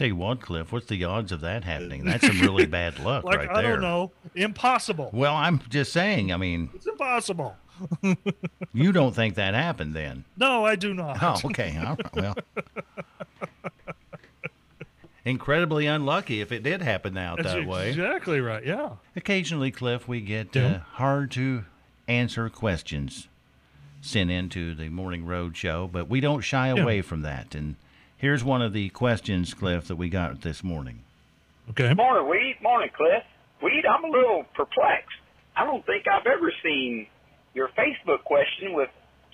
Tell 0.00 0.08
you 0.08 0.16
what, 0.16 0.40
Cliff, 0.40 0.72
what's 0.72 0.86
the 0.86 1.04
odds 1.04 1.30
of 1.30 1.42
that 1.42 1.62
happening? 1.64 2.06
That's 2.06 2.26
some 2.26 2.40
really 2.40 2.64
bad 2.80 2.98
luck 3.00 3.22
Like 3.22 3.36
right 3.36 3.50
I 3.50 3.60
there. 3.60 3.72
don't 3.72 3.82
know, 3.82 4.12
impossible. 4.34 5.10
Well, 5.12 5.36
I'm 5.36 5.60
just 5.68 5.92
saying. 5.92 6.32
I 6.32 6.38
mean, 6.38 6.70
It's 6.74 6.86
impossible. 6.86 7.54
you 8.72 8.92
don't 8.92 9.14
think 9.14 9.34
that 9.34 9.52
happened 9.52 9.92
then? 9.92 10.24
No, 10.38 10.64
I 10.64 10.76
do 10.76 10.94
not. 10.94 11.18
Oh, 11.22 11.36
okay. 11.50 11.76
All 11.76 11.96
right. 11.96 12.14
Well, 12.14 12.34
incredibly 15.26 15.84
unlucky 15.86 16.40
if 16.40 16.50
it 16.50 16.62
did 16.62 16.80
happen 16.80 17.18
out 17.18 17.36
That's 17.36 17.52
that 17.52 17.66
way. 17.66 17.90
exactly 17.90 18.40
right. 18.40 18.64
Yeah. 18.64 18.92
Occasionally, 19.16 19.70
Cliff, 19.70 20.08
we 20.08 20.22
get 20.22 20.56
Yeah. 20.56 20.66
uh, 20.66 20.78
hard 20.94 21.30
to 21.32 21.66
answer 22.08 22.48
questions 22.48 23.28
sent 24.00 24.30
into 24.30 24.74
the 24.74 24.88
Morning 24.88 25.26
Road 25.26 25.58
Show, 25.58 25.90
but 25.92 26.08
we 26.08 26.20
don't 26.20 26.40
shy 26.40 26.72
Yeah. 26.72 26.80
away 26.82 27.02
from 27.02 27.20
that. 27.20 27.54
And 27.54 27.76
here's 28.20 28.44
one 28.44 28.62
of 28.62 28.72
the 28.72 28.88
questions, 28.90 29.54
Cliff, 29.54 29.88
that 29.88 29.96
we 29.96 30.08
got 30.08 30.42
this 30.42 30.62
morning. 30.62 31.00
Okay. 31.70 31.92
Morning, 31.94 32.28
Weed. 32.28 32.56
Morning, 32.62 32.90
Cliff. 32.96 33.22
Weed, 33.62 33.84
I'm 33.86 34.04
a 34.04 34.08
little 34.08 34.44
perplexed. 34.54 35.16
I 35.56 35.64
don't 35.64 35.84
think 35.86 36.04
I've 36.08 36.26
ever 36.26 36.52
seen 36.62 37.06
your 37.54 37.68
Facebook 37.68 38.22
question 38.24 38.72
with 38.74 38.88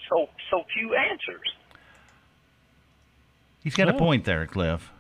so 0.09 0.28
so 0.50 0.64
few 0.75 0.95
answers. 0.95 1.52
He's 3.62 3.75
got 3.76 3.88
a 3.88 3.95
Oh. 3.95 3.99
point 3.99 4.25
there, 4.25 4.47
Cliff. 4.47 4.90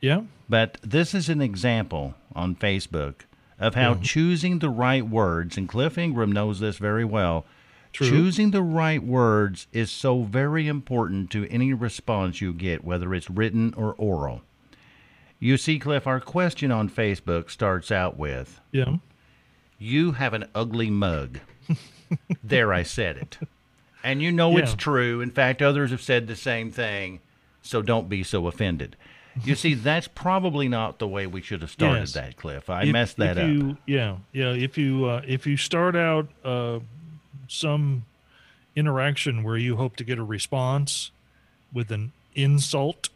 Yeah. 0.00 0.22
But 0.48 0.78
this 0.82 1.14
is 1.14 1.28
an 1.28 1.40
example 1.40 2.14
on 2.34 2.54
Facebook 2.56 3.22
of 3.58 3.74
how 3.74 3.94
Yeah. 3.94 4.00
choosing 4.02 4.58
the 4.58 4.68
right 4.70 5.06
words, 5.06 5.56
and 5.56 5.68
Cliff 5.68 5.96
Ingram 5.96 6.32
knows 6.32 6.60
this 6.60 6.78
very 6.78 7.04
well. 7.04 7.46
True. 7.92 8.08
Choosing 8.08 8.50
the 8.52 8.62
right 8.62 9.02
words 9.02 9.66
is 9.72 9.90
so 9.90 10.22
very 10.22 10.66
important 10.66 11.30
to 11.32 11.46
any 11.50 11.74
response 11.74 12.40
you 12.40 12.52
get, 12.54 12.84
whether 12.84 13.12
it's 13.14 13.28
written 13.28 13.74
or 13.76 13.94
oral. 13.98 14.42
You 15.38 15.56
see, 15.56 15.78
Cliff, 15.78 16.06
our 16.06 16.20
question 16.20 16.70
on 16.70 16.88
Facebook 16.88 17.50
starts 17.50 17.90
out 17.90 18.16
with 18.16 18.60
Yeah. 18.70 18.96
You 19.78 20.12
have 20.12 20.32
an 20.32 20.44
ugly 20.54 20.88
mug. 20.90 21.40
there, 22.44 22.72
I 22.72 22.82
said 22.82 23.16
it. 23.16 23.38
And 24.04 24.22
you 24.22 24.32
know 24.32 24.56
it's 24.56 24.74
true. 24.74 25.20
In 25.20 25.30
fact, 25.30 25.60
others 25.62 25.90
have 25.90 26.02
said 26.02 26.26
the 26.26 26.36
same 26.36 26.70
thing, 26.70 27.20
so 27.62 27.82
don't 27.82 28.08
be 28.08 28.22
so 28.22 28.46
offended. 28.46 28.96
You 29.44 29.54
see, 29.54 29.74
that's 29.74 30.08
probably 30.08 30.68
not 30.68 30.98
the 30.98 31.08
way 31.08 31.26
we 31.26 31.40
should 31.40 31.62
have 31.62 31.70
started 31.70 32.00
Yes. 32.00 32.12
that, 32.12 32.36
Cliff. 32.36 32.68
I 32.70 32.82
If- 32.84 32.92
messed 32.92 33.16
that 33.18 33.38
if 33.38 33.44
up. 33.44 33.48
you, 33.50 33.76
Yeah. 33.86 34.16
Yeah. 34.32 34.52
If 34.52 34.76
you 34.78 35.06
uh, 35.06 35.22
if 35.26 35.46
you 35.46 35.56
start 35.56 35.96
out 35.96 36.28
uh, 36.44 36.80
some 37.52 38.04
interaction 38.74 39.42
where 39.42 39.56
you 39.56 39.76
hope 39.76 39.96
to 39.96 40.04
get 40.04 40.18
a 40.18 40.24
response 40.24 41.10
with 41.72 41.90
an 41.90 42.12
insult, 42.34 43.08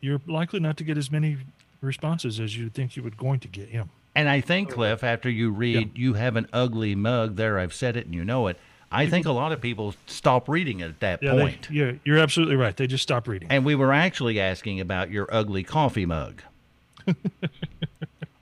you're 0.00 0.20
likely 0.26 0.60
not 0.60 0.76
to 0.78 0.84
get 0.84 0.98
as 0.98 1.10
many 1.10 1.36
responses 1.80 2.40
as 2.40 2.56
you 2.56 2.68
think 2.68 2.96
you 2.96 3.02
would 3.02 3.16
going 3.16 3.40
to 3.40 3.48
get. 3.48 3.70
Yeah. 3.70 3.84
And 4.14 4.28
I 4.28 4.40
think, 4.40 4.70
Cliff, 4.70 5.04
after 5.04 5.28
you 5.28 5.50
read, 5.50 5.96
you 5.96 6.14
have 6.14 6.36
an 6.36 6.48
ugly 6.52 6.94
mug, 6.94 7.36
there, 7.36 7.58
I've 7.58 7.74
said 7.74 7.96
it 7.96 8.06
and 8.06 8.14
you 8.14 8.24
know 8.24 8.46
it, 8.46 8.58
I 8.90 9.06
think 9.08 9.26
a 9.26 9.32
lot 9.32 9.52
of 9.52 9.60
people 9.60 9.94
stop 10.06 10.48
reading 10.48 10.80
it 10.80 10.88
at 10.88 11.00
that 11.00 11.22
Yeah, 11.22 11.34
they- 11.34 11.40
point. 11.42 11.68
yeah, 11.70 11.92
you're 12.04 12.18
absolutely 12.18 12.56
right. 12.56 12.74
They 12.76 12.86
just 12.86 13.02
stop 13.02 13.28
reading. 13.28 13.48
And 13.50 13.64
we 13.64 13.74
were 13.74 13.92
actually 13.92 14.40
asking 14.40 14.80
about 14.80 15.10
your 15.10 15.28
ugly 15.30 15.62
coffee 15.64 16.06
mug. 16.06 16.40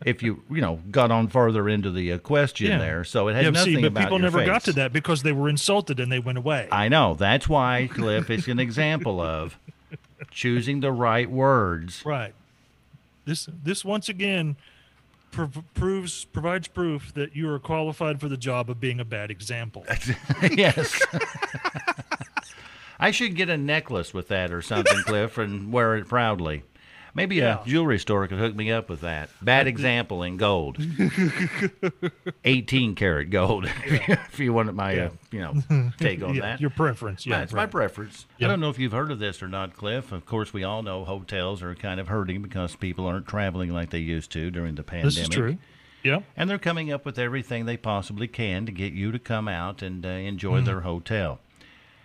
if 0.05 0.23
you, 0.23 0.43
you 0.51 0.61
know, 0.61 0.81
got 0.91 1.11
on 1.11 1.29
further 1.29 1.69
into 1.69 1.91
the 1.91 2.13
uh, 2.13 2.19
question 2.19 2.67
Yeah. 2.69 2.79
there. 2.79 3.05
So 3.05 3.29
it 3.29 3.35
has 3.35 3.45
yeah, 3.45 3.51
nothing 3.51 3.75
see, 3.77 3.81
but 3.81 3.87
about 3.89 4.03
people 4.05 4.19
never 4.19 4.45
got 4.45 4.63
to 4.65 4.73
that 4.75 4.93
because 4.93 5.23
they 5.23 5.33
were 5.33 5.49
insulted 5.49 5.99
and 5.99 6.13
they 6.13 6.19
went 6.19 6.39
away. 6.39 6.69
I 6.71 6.89
know. 6.89 7.15
That's 7.15 7.49
why, 7.49 7.89
Cliff, 7.93 8.29
is 8.31 8.47
an 8.49 8.59
example 8.61 9.21
of 9.21 9.59
choosing 10.31 10.81
the 10.81 10.93
right 10.93 11.31
words. 11.31 12.03
right. 12.05 12.35
This 13.27 13.49
this 13.63 13.83
once 13.87 14.11
again 14.11 14.57
prov- 15.31 15.65
proves 15.73 16.27
provides 16.27 16.69
proof 16.69 17.15
that 17.15 17.35
you 17.35 17.49
are 17.51 17.59
qualified 17.59 18.21
for 18.21 18.29
the 18.29 18.37
job 18.37 18.69
of 18.69 18.79
being 18.81 19.01
a 19.01 19.05
bad 19.07 19.31
example. 19.31 19.87
yes. 20.53 21.01
I 23.01 23.11
should 23.11 23.35
get 23.35 23.49
a 23.49 23.57
necklace 23.57 24.15
with 24.15 24.29
that 24.29 24.53
or 24.53 24.63
something, 24.63 24.99
Cliff, 25.05 25.37
and 25.39 25.73
wear 25.73 25.97
it 25.97 26.07
proudly. 26.07 26.63
Maybe 27.17 27.37
Yeah. 27.37 27.63
a 27.63 27.67
jewelry 27.67 27.99
store 27.99 28.27
could 28.27 28.39
hook 28.39 28.55
me 28.57 28.73
up 28.73 28.89
with 28.89 29.01
that. 29.03 29.31
Bad 29.41 29.67
example 29.75 30.23
in 30.23 30.37
gold. 30.37 30.79
18 32.45 32.95
karat 32.95 33.31
gold. 33.31 33.67
if 33.85 34.39
you 34.39 34.53
want 34.53 34.75
my, 34.75 34.99
uh, 34.99 35.11
you 35.31 35.41
know, 35.41 35.91
take 35.99 36.23
on 36.23 36.35
Yeah, 36.35 36.41
that. 36.43 36.61
your 36.61 36.71
preference. 36.71 37.27
Yeah, 37.27 37.39
That's 37.41 37.53
my 37.53 37.67
preference. 37.67 38.27
I 38.41 38.47
don't 38.47 38.61
know 38.61 38.71
if 38.71 38.79
you've 38.79 38.93
heard 38.93 39.11
of 39.11 39.19
this 39.19 39.43
or 39.43 39.49
not, 39.49 39.75
Cliff. 39.77 40.13
Of 40.13 40.27
course, 40.27 40.53
we 40.53 40.65
all 40.65 40.83
know 40.83 41.05
hotels 41.05 41.63
are 41.63 41.75
kind 41.75 42.01
of 42.01 42.09
hurting 42.09 42.43
because 42.43 42.77
people 42.77 43.07
aren't 43.07 43.27
traveling 43.27 43.73
like 43.73 43.91
they 43.91 43.99
used 43.99 44.31
to 44.33 44.51
during 44.51 44.75
the 44.75 44.83
pandemic. 44.83 45.15
This 45.15 45.23
is 45.23 45.29
true. 45.29 45.59
Yeah. 46.03 46.21
And 46.37 46.51
they're 46.51 46.59
coming 46.59 46.93
up 46.93 47.07
with 47.07 47.19
everything 47.19 47.65
they 47.65 47.77
possibly 47.79 48.29
can 48.29 48.67
to 48.67 48.73
get 48.73 48.93
you 48.93 49.11
to 49.13 49.19
come 49.19 49.49
out 49.49 49.81
and 49.83 50.05
uh, 50.05 50.09
enjoy 50.09 50.61
Mm. 50.61 50.65
their 50.67 50.81
hotel. 50.83 51.41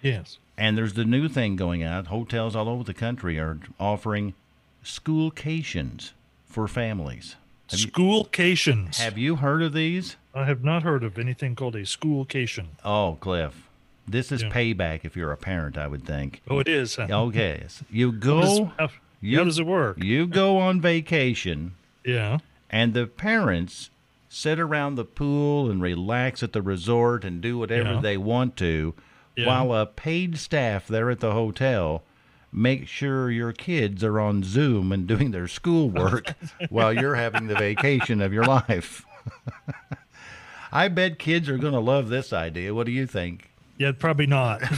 Yes. 0.01 0.37
And 0.57 0.77
there's 0.77 0.93
the 0.93 1.03
new 1.05 1.27
thing 1.27 1.55
going 1.57 1.83
out. 1.83 2.07
Hotels 2.07 2.55
all 2.55 2.69
over 2.69 2.83
the 2.83 2.93
country 2.93 3.37
are 3.39 3.59
offering 3.79 4.33
schoolcations 4.83 6.13
for 6.45 6.67
families. 6.67 7.35
Have 7.71 7.79
you, 7.79 7.87
Schoolcations. 7.87 8.97
have 8.97 9.17
you 9.17 9.35
heard 9.37 9.61
of 9.61 9.73
these? 9.73 10.15
I 10.33 10.45
have 10.45 10.63
not 10.63 10.81
heard 10.83 11.03
of 11.03 11.19
anything 11.19 11.55
called 11.55 11.75
a 11.75 11.85
schoolcation. 11.85 12.69
Oh, 12.83 13.17
Cliff. 13.19 13.67
This 14.07 14.31
is 14.31 14.41
Yeah. 14.41 14.49
payback 14.49 15.01
if 15.03 15.15
you're 15.15 15.31
a 15.31 15.37
parent, 15.37 15.77
I 15.77 15.85
would 15.87 16.03
think. 16.03 16.41
Oh, 16.49 16.57
it 16.59 16.67
is. 16.67 16.95
huh? 16.95 17.07
Oh, 17.11 17.27
okay. 17.27 17.65
You 17.91 18.11
How 18.11 18.17
does, 18.17 18.59
go 18.59 18.71
how, 18.79 18.89
you- 19.21 19.37
how 19.37 19.43
does 19.43 19.59
it 19.59 19.67
work? 19.67 20.03
you 20.03 20.25
go 20.25 20.57
on 20.57 20.81
vacation 20.81 21.73
Yeah. 22.03 22.39
and 22.71 22.95
the 22.95 23.05
parents 23.05 23.91
sit 24.27 24.59
around 24.59 24.95
the 24.95 25.05
pool 25.05 25.69
and 25.69 25.79
relax 25.81 26.41
at 26.41 26.53
the 26.53 26.61
resort 26.63 27.23
and 27.23 27.39
do 27.39 27.57
whatever 27.59 27.93
Yeah. 27.93 28.01
they 28.01 28.17
want 28.17 28.55
to 28.57 28.95
Yeah. 29.35 29.45
while 29.45 29.73
a 29.75 29.85
paid 29.85 30.39
staff 30.39 30.87
there 30.87 31.11
at 31.11 31.19
the 31.19 31.33
hotel 31.33 32.03
make 32.51 32.87
sure 32.87 33.29
your 33.31 33.51
kids 33.53 34.03
are 34.03 34.19
on 34.19 34.43
Zoom 34.43 34.91
and 34.91 35.07
doing 35.07 35.31
their 35.31 35.47
schoolwork 35.47 36.33
while 36.69 36.93
you're 36.93 37.15
having 37.15 37.47
the 37.47 37.55
vacation 37.55 38.21
of 38.21 38.33
your 38.33 38.45
life. 38.45 39.05
I 40.71 40.87
bet 40.87 41.17
kids 41.19 41.49
are 41.49 41.57
going 41.57 41.73
to 41.73 41.79
love 41.79 42.09
this 42.09 42.31
idea. 42.33 42.73
What 42.75 42.85
do 42.85 42.91
you 42.91 43.07
think? 43.07 43.49
Yeah, 43.77 43.91
probably 43.97 44.27
not. 44.27 44.61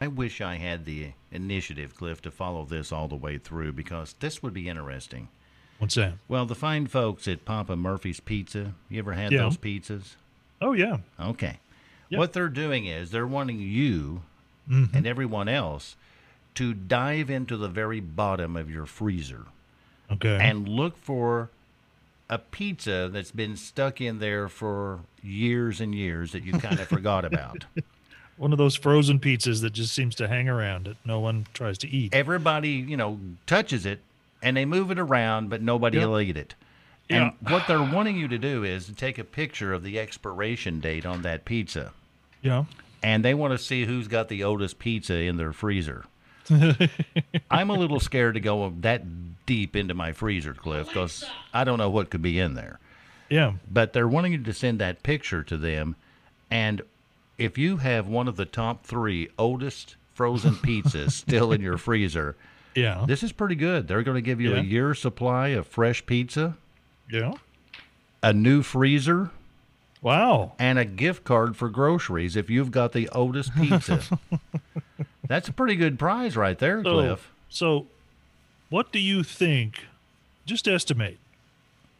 I 0.00 0.06
wish 0.08 0.40
I 0.40 0.56
had 0.56 0.84
the 0.84 1.12
initiative, 1.32 1.94
Cliff, 1.96 2.20
to 2.22 2.30
follow 2.30 2.64
this 2.64 2.92
all 2.92 3.08
the 3.08 3.14
way 3.16 3.38
through 3.38 3.72
because 3.72 4.14
this 4.20 4.42
would 4.42 4.52
be 4.52 4.68
interesting. 4.68 5.28
What's 5.78 5.94
that? 5.94 6.14
Well, 6.28 6.44
the 6.46 6.54
fine 6.54 6.86
folks 6.86 7.26
at 7.26 7.44
Papa 7.44 7.74
Murphy's 7.76 8.20
Pizza, 8.20 8.74
you 8.90 8.98
ever 8.98 9.12
had 9.14 9.32
Yeah. 9.32 9.42
those 9.42 9.56
pizzas? 9.56 10.14
Oh, 10.60 10.72
yeah. 10.72 10.98
Okay. 11.18 11.58
What 12.10 12.32
they're 12.32 12.48
doing 12.48 12.86
is 12.86 13.10
they're 13.10 13.26
wanting 13.26 13.58
you 13.58 14.22
Mm-hmm. 14.70 14.96
and 14.96 15.06
everyone 15.06 15.48
else 15.48 15.96
to 16.54 16.72
dive 16.72 17.28
into 17.28 17.56
the 17.56 17.68
very 17.68 18.00
bottom 18.00 18.56
of 18.56 18.70
your 18.70 18.86
freezer 18.86 19.44
Okay. 20.10 20.38
and 20.40 20.66
look 20.68 20.96
for 20.96 21.50
a 22.30 22.38
pizza 22.38 23.10
that's 23.12 23.30
been 23.30 23.56
stuck 23.56 24.00
in 24.00 24.18
there 24.20 24.48
for 24.48 25.00
years 25.22 25.80
and 25.80 25.94
years 25.94 26.32
that 26.32 26.44
you 26.44 26.52
kind 26.52 26.80
of 26.80 26.88
forgot 26.96 27.24
about. 27.26 27.64
One 28.38 28.52
of 28.52 28.58
those 28.58 28.74
frozen 28.74 29.18
pizzas 29.20 29.60
that 29.60 29.74
just 29.74 29.94
seems 29.94 30.14
to 30.16 30.28
hang 30.28 30.48
around 30.48 30.86
that 30.86 30.96
no 31.04 31.20
one 31.20 31.46
tries 31.54 31.76
to 31.78 31.88
eat. 31.88 32.14
Everybody, 32.14 32.70
you 32.70 32.96
know, 32.96 33.20
touches 33.46 33.84
it 33.84 34.00
and 34.42 34.56
they 34.56 34.64
move 34.64 34.90
it 34.90 34.98
around, 34.98 35.50
but 35.50 35.60
nobody 35.62 35.98
Yep. 35.98 36.08
will 36.08 36.20
eat 36.20 36.36
it. 36.36 36.54
And 37.10 37.32
what 37.40 37.66
they're 37.68 37.82
wanting 37.82 38.16
you 38.16 38.28
to 38.28 38.38
do 38.38 38.64
is 38.64 38.86
to 38.86 38.94
take 38.94 39.18
a 39.18 39.24
picture 39.24 39.74
of 39.74 39.82
the 39.82 39.98
expiration 39.98 40.80
date 40.80 41.04
on 41.04 41.20
that 41.22 41.44
pizza. 41.44 41.92
Yeah. 42.40 42.64
And 43.04 43.24
they 43.24 43.34
want 43.34 43.52
to 43.52 43.58
see 43.58 43.84
who's 43.84 44.08
got 44.08 44.28
the 44.28 44.42
oldest 44.42 44.78
pizza 44.80 45.14
in 45.14 45.36
their 45.36 45.52
freezer. 45.52 46.04
I'm 47.50 47.70
a 47.70 47.74
little 47.74 48.00
scared 48.00 48.34
to 48.34 48.40
go 48.40 48.72
that 48.80 49.46
deep 49.46 49.76
into 49.76 49.94
my 49.94 50.12
freezer, 50.12 50.54
Cliff, 50.54 50.88
because 50.88 51.24
I 51.52 51.64
don't 51.64 51.78
know 51.78 51.90
what 51.90 52.10
could 52.10 52.22
be 52.22 52.38
in 52.40 52.54
there. 52.54 52.78
Yeah. 53.28 53.52
But 53.70 53.92
they're 53.92 54.08
wanting 54.08 54.32
you 54.32 54.38
to 54.42 54.52
send 54.52 54.78
that 54.80 55.02
picture 55.02 55.42
to 55.44 55.56
them, 55.56 55.96
and 56.50 56.82
if 57.38 57.58
you 57.58 57.78
have 57.78 58.06
one 58.06 58.28
of 58.28 58.36
the 58.36 58.44
top 58.44 58.84
three 58.84 59.28
oldest 59.38 59.96
frozen 60.14 60.54
pizzas 60.62 61.12
still 61.12 61.52
in 61.52 61.60
your 61.60 61.76
freezer, 61.78 62.36
Yeah. 62.74 63.04
this 63.06 63.22
is 63.22 63.32
pretty 63.32 63.54
good. 63.56 63.88
They're 63.88 64.02
going 64.02 64.16
to 64.16 64.22
give 64.22 64.40
you 64.40 64.52
Yeah. 64.54 64.60
a 64.60 64.62
year's 64.62 65.00
supply 65.00 65.48
of 65.48 65.66
fresh 65.66 66.04
pizza, 66.06 66.56
Yeah. 67.10 67.34
a 68.22 68.32
new 68.32 68.62
freezer, 68.62 69.30
Wow. 70.04 70.52
and 70.58 70.78
a 70.78 70.84
gift 70.84 71.24
card 71.24 71.56
for 71.56 71.68
groceries 71.70 72.36
if 72.36 72.50
you've 72.50 72.70
got 72.70 72.92
the 72.92 73.08
oldest 73.08 73.54
pizza. 73.56 74.00
That's 75.26 75.48
a 75.48 75.52
pretty 75.52 75.76
good 75.76 75.98
prize 75.98 76.36
right 76.36 76.58
there, 76.58 76.84
So, 76.84 76.92
Cliff. 76.92 77.32
so 77.48 77.86
what 78.68 78.92
do 78.92 78.98
you 78.98 79.22
think? 79.22 79.86
Just 80.44 80.68
estimate 80.68 81.18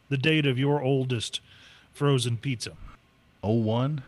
the 0.09 0.17
date 0.17 0.45
of 0.45 0.59
your 0.59 0.83
oldest 0.83 1.41
frozen 1.93 2.37
pizza. 2.37 2.73
Oh 3.43 3.53
one. 3.55 4.03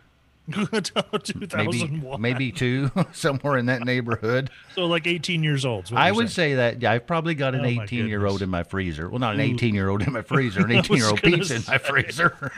Maybe 0.48 0.80
2001. 0.82 2.20
maybe 2.20 2.50
two, 2.52 2.90
somewhere 3.12 3.58
in 3.58 3.66
that 3.66 3.84
neighborhood. 3.84 4.50
So 4.74 4.86
like 4.86 5.06
18 5.06 5.42
years 5.42 5.64
old. 5.64 5.90
I 5.94 6.10
would 6.10 6.30
saying. 6.30 6.52
say 6.52 6.54
that 6.56 6.82
yeah, 6.82 6.92
I've 6.92 7.06
probably 7.06 7.34
got 7.34 7.54
an 7.54 7.60
Oh, 7.60 7.70
my 7.70 7.82
18 7.84 8.08
year 8.08 8.26
old 8.26 8.42
in 8.42 8.48
my 8.48 8.62
freezer. 8.62 9.08
Well, 9.08 9.18
not 9.18 9.34
an 9.34 9.40
Ooh. 9.40 9.54
18 9.54 9.74
year 9.74 9.88
old 9.88 10.02
in 10.02 10.12
my 10.12 10.22
freezer, 10.22 10.64
an 10.64 10.72
18 10.78 10.96
year 10.96 11.06
old 11.08 11.22
pizza 11.22 11.56
in 11.56 11.62
my 11.68 11.78
freezer. 11.78 12.50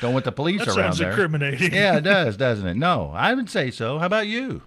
Don't 0.00 0.12
want 0.12 0.24
the 0.24 0.32
police 0.32 0.60
That 0.60 0.68
around 0.68 0.76
sounds 0.76 0.98
there. 0.98 1.10
incriminating. 1.10 1.72
Yeah, 1.72 1.96
it 1.98 2.02
does, 2.02 2.36
doesn't 2.36 2.66
it? 2.66 2.76
No, 2.76 3.12
I 3.14 3.34
would 3.34 3.48
say 3.48 3.70
so. 3.70 3.98
How 3.98 4.06
about 4.06 4.26
you? 4.26 4.62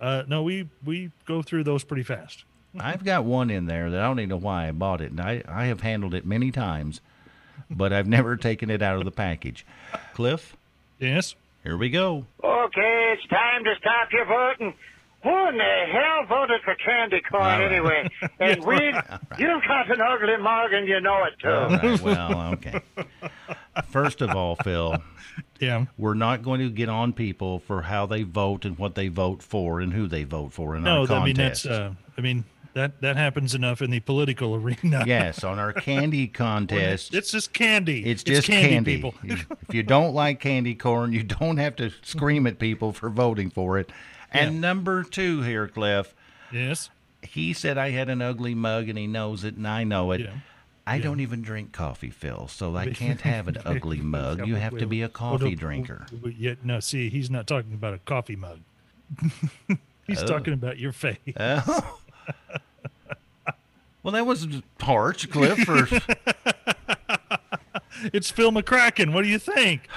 Uh, 0.00 0.22
no, 0.28 0.42
we 0.42 0.68
we 0.84 1.10
go 1.24 1.42
through 1.42 1.64
those 1.64 1.84
pretty 1.84 2.02
fast. 2.02 2.44
I've 2.78 3.04
got 3.04 3.24
one 3.24 3.48
in 3.48 3.64
there 3.66 3.90
that 3.90 4.00
I 4.00 4.04
don't 4.04 4.20
even 4.20 4.28
know 4.28 4.36
why 4.36 4.68
I 4.68 4.72
bought 4.72 5.00
it, 5.00 5.10
and 5.10 5.18
I, 5.20 5.42
I 5.48 5.64
have 5.66 5.80
handled 5.80 6.12
it 6.12 6.26
many 6.26 6.50
times, 6.52 7.00
but 7.70 7.90
I've 7.90 8.06
never 8.06 8.36
taken 8.36 8.68
it 8.68 8.82
out 8.82 8.98
of 8.98 9.06
the 9.06 9.10
package. 9.10 9.64
Cliff, 10.12 10.54
Yes. 10.98 11.34
here 11.62 11.76
we 11.76 11.90
go. 11.90 12.26
Okay, 12.42 13.14
it's 13.16 13.26
time 13.28 13.64
to 13.64 13.74
stop 13.78 14.08
your 14.12 14.24
voting. 14.26 14.74
Who 15.22 15.48
in 15.48 15.56
the 15.58 15.84
hell 15.92 16.24
voted 16.28 16.60
for 16.62 16.74
candy 16.76 17.20
corn 17.28 17.42
right. 17.42 17.72
anyway? 17.72 18.08
And 18.38 18.62
Weed, 18.64 18.94
you've 19.38 19.62
got 19.66 19.90
an 19.90 20.00
ugly 20.00 20.36
mug 20.36 20.72
and 20.72 20.86
you 20.86 21.00
know 21.00 21.24
it 21.24 21.32
too. 21.40 21.48
Right, 21.88 22.00
well, 22.00 22.52
okay. 22.54 22.80
First 23.88 24.20
of 24.22 24.30
all, 24.30 24.56
Phil, 24.56 24.96
Yeah. 25.58 25.86
we're 25.98 26.14
not 26.14 26.42
going 26.42 26.60
to 26.60 26.70
get 26.70 26.88
on 26.88 27.12
people 27.12 27.58
for 27.58 27.82
how 27.82 28.06
they 28.06 28.22
vote 28.22 28.64
and 28.64 28.78
what 28.78 28.94
they 28.94 29.08
vote 29.08 29.42
for 29.42 29.80
and 29.80 29.92
who 29.92 30.06
they 30.06 30.22
vote 30.24 30.52
for 30.52 30.76
in 30.76 30.84
No, 30.84 31.00
our 31.00 31.06
that- 31.08 31.22
I 31.22 31.24
mean 31.24 31.36
that's. 31.36 31.66
Uh, 31.66 31.92
I 32.16 32.20
mean 32.20 32.44
that 32.76 33.00
that 33.00 33.16
happens 33.16 33.54
enough 33.54 33.82
in 33.82 33.90
the 33.90 34.00
political 34.00 34.54
arena. 34.54 35.02
yes, 35.06 35.42
on 35.42 35.58
our 35.58 35.72
candy 35.72 36.26
contest. 36.44 37.12
It's 37.14 37.30
just 37.32 37.52
candy. 37.52 38.04
It's 38.06 38.22
just 38.22 38.46
candy, 38.46 38.68
candy. 38.68 38.94
people. 38.96 39.14
if 39.68 39.74
you 39.74 39.82
don't 39.82 40.14
like 40.14 40.38
candy 40.40 40.74
corn, 40.74 41.12
you 41.12 41.22
don't 41.22 41.56
have 41.56 41.74
to 41.76 41.90
scream 42.02 42.46
at 42.46 42.58
people 42.58 42.92
for 42.92 43.10
voting 43.10 43.50
for 43.50 43.78
it. 43.78 43.90
And 44.30 44.54
Yeah. 44.54 44.60
number 44.60 45.02
two 45.02 45.42
here, 45.42 45.66
Cliff, 45.68 46.14
yes. 46.52 46.90
he 47.22 47.52
said 47.52 47.78
I 47.78 47.90
had 47.90 48.08
an 48.08 48.20
ugly 48.22 48.54
mug 48.54 48.88
and 48.88 48.98
he 48.98 49.06
knows 49.06 49.42
it 49.44 49.56
and 49.56 49.66
I 49.66 49.82
know 49.84 50.12
it. 50.12 50.20
Yeah. 50.20 50.34
I 50.88 50.98
don't 50.98 51.18
even 51.18 51.42
drink 51.42 51.72
coffee, 51.72 52.10
Phil, 52.10 52.46
so 52.46 52.76
I 52.76 52.86
can't 52.92 53.22
have 53.22 53.48
an 53.48 53.56
ugly 53.64 54.00
mug. 54.02 54.46
You 54.46 54.54
have 54.54 54.76
to 54.78 54.86
be 54.86 55.02
a 55.02 55.08
coffee 55.08 55.54
drinker. 55.56 56.06
Yeah, 56.38 56.54
no, 56.62 56.78
see, 56.80 57.08
he's 57.10 57.28
not 57.30 57.46
talking 57.48 57.72
about 57.72 57.94
a 57.94 57.98
coffee 57.98 58.36
mug. 58.36 58.60
he's 60.06 60.22
Oh. 60.22 60.26
talking 60.26 60.52
about 60.52 60.78
your 60.78 60.92
face. 60.92 61.18
Oh. 61.40 61.98
Well, 64.06 64.12
that 64.12 64.24
was 64.24 64.46
harsh, 64.80 65.26
Cliff. 65.26 65.68
Or, 65.68 65.86
It's 68.12 68.30
Phil 68.30 68.52
McCracken. 68.52 69.12
What 69.12 69.22
do 69.22 69.28
you 69.28 69.40
think? 69.40 69.88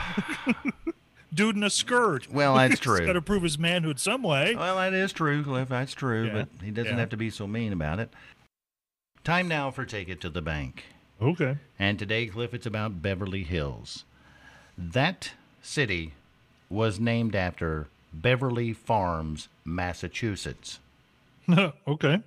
Dude 1.34 1.58
in 1.58 1.64
a 1.64 1.70
skirt. 1.70 2.28
well, 2.32 2.56
that's 2.56 2.80
true. 2.80 2.98
He's 2.98 3.06
got 3.06 3.14
to 3.14 3.22
prove 3.22 3.44
his 3.44 3.60
manhood 3.60 4.00
some 4.00 4.24
way. 4.24 4.56
Well, 4.56 4.78
that 4.78 4.94
is 4.94 5.14
true, 5.14 5.44
Cliff. 5.44 5.70
That's 5.70 5.94
true, 5.94 6.26
Yeah, 6.26 6.34
but 6.34 6.48
he 6.64 6.72
doesn't 6.72 6.94
yeah. 6.94 7.00
have 7.00 7.10
to 7.10 7.18
be 7.18 7.30
so 7.30 7.46
mean 7.46 7.72
about 7.72 8.00
it. 8.00 8.10
Time 9.24 9.48
now 9.48 9.70
for 9.70 9.86
Take 9.86 10.10
It 10.10 10.22
to 10.22 10.30
the 10.32 10.42
Bank. 10.42 10.86
Okay. 11.22 11.58
And 11.78 12.00
today, 12.00 12.26
Cliff, 12.26 12.56
it's 12.56 12.66
about 12.66 13.04
Beverly 13.04 13.44
Hills. 13.44 14.06
That 14.76 15.34
city 15.62 16.14
was 16.68 17.00
named 17.00 17.36
after 17.36 17.90
Beverly 18.12 18.74
Farms, 18.74 19.50
Massachusetts. 19.66 20.80
okay. 21.88 22.24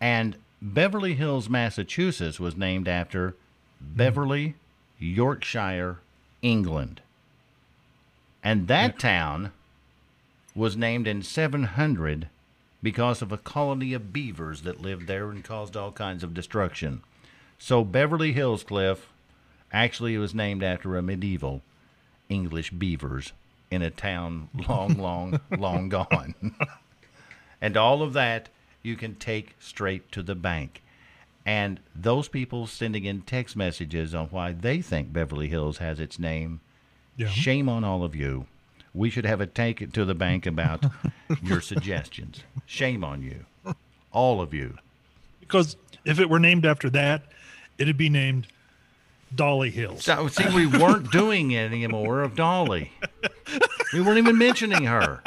And 0.00 0.36
Beverly 0.60 1.14
Hills, 1.14 1.48
Massachusetts 1.48 2.40
was 2.40 2.56
named 2.56 2.88
after 2.88 3.34
Beverly, 3.80 4.54
Yorkshire, 4.98 5.98
England. 6.42 7.02
And 8.42 8.68
that 8.68 8.98
town 8.98 9.52
was 10.54 10.76
named 10.76 11.06
in 11.06 11.22
700 11.22 12.28
because 12.82 13.20
of 13.20 13.32
a 13.32 13.38
colony 13.38 13.92
of 13.92 14.12
beavers 14.12 14.62
that 14.62 14.80
lived 14.80 15.06
there 15.06 15.30
and 15.30 15.44
caused 15.44 15.76
all 15.76 15.92
kinds 15.92 16.22
of 16.22 16.34
destruction. 16.34 17.02
So 17.58 17.84
Beverly 17.84 18.32
Hills 18.32 18.62
Cliff 18.62 19.08
actually 19.72 20.16
was 20.16 20.34
named 20.34 20.62
after 20.62 20.96
a 20.96 21.02
medieval 21.02 21.62
English 22.28 22.70
beavers 22.70 23.32
in 23.70 23.82
a 23.82 23.90
town 23.90 24.48
long, 24.68 24.94
long, 24.98 25.40
long 25.50 25.88
gone. 25.90 26.34
and 27.60 27.76
all 27.76 28.02
of 28.02 28.12
that 28.12 28.48
you 28.86 28.96
can 28.96 29.16
take 29.16 29.54
straight 29.58 30.10
to 30.12 30.22
the 30.22 30.34
bank. 30.34 30.82
And 31.44 31.80
those 31.94 32.28
people 32.28 32.66
sending 32.66 33.04
in 33.04 33.22
text 33.22 33.56
messages 33.56 34.14
on 34.14 34.26
why 34.28 34.52
they 34.52 34.80
think 34.80 35.12
Beverly 35.12 35.48
Hills 35.48 35.78
has 35.78 36.00
its 36.00 36.18
name, 36.18 36.60
Yeah. 37.16 37.28
shame 37.28 37.68
on 37.68 37.84
all 37.84 38.02
of 38.04 38.14
you. 38.16 38.46
We 38.94 39.10
should 39.10 39.26
have 39.26 39.40
a 39.40 39.46
take 39.46 39.82
it 39.82 39.92
to 39.94 40.04
the 40.04 40.14
bank 40.14 40.46
about 40.46 40.84
your 41.42 41.60
suggestions. 41.60 42.42
Shame 42.64 43.04
on 43.04 43.22
you. 43.22 43.44
All 44.12 44.40
of 44.40 44.54
you. 44.54 44.78
Because 45.40 45.76
if 46.04 46.18
it 46.18 46.30
were 46.30 46.40
named 46.40 46.64
after 46.64 46.88
that, 46.90 47.24
it'd 47.78 47.98
be 47.98 48.08
named 48.08 48.46
Dolly 49.34 49.70
Hills. 49.70 50.04
So, 50.04 50.28
see, 50.28 50.48
we 50.54 50.66
weren't 50.66 51.10
doing 51.12 51.54
any 51.54 51.86
more 51.86 52.22
of 52.22 52.34
Dolly. 52.34 52.90
We 53.92 54.00
weren't 54.00 54.18
even 54.18 54.38
mentioning 54.38 54.84
her. 54.84 55.22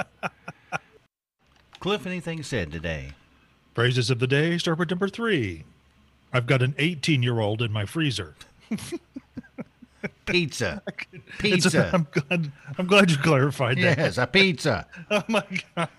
Cliff, 1.79 2.05
anything 2.05 2.43
said 2.43 2.71
today? 2.71 3.11
Phrases 3.73 4.09
of 4.09 4.19
the 4.19 4.27
day 4.27 4.57
start 4.57 4.77
with 4.79 4.89
number 4.89 5.07
three. 5.07 5.63
I've 6.33 6.45
got 6.47 6.61
an 6.61 6.75
18 6.77 7.23
year 7.23 7.39
old 7.39 7.61
in 7.61 7.71
my 7.71 7.85
freezer. 7.85 8.35
Pizza. 10.25 10.81
Pizza. 11.39 11.89
I'm 11.93 12.07
glad. 12.11 12.51
I'm 12.77 12.87
glad 12.87 13.09
you 13.11 13.17
clarified 13.17 13.77
that. 13.77 13.97
Yes, 13.97 14.17
a 14.17 14.27
pizza. 14.27 14.85
Oh 15.11 15.23
my 15.27 15.43
god. 15.75 15.89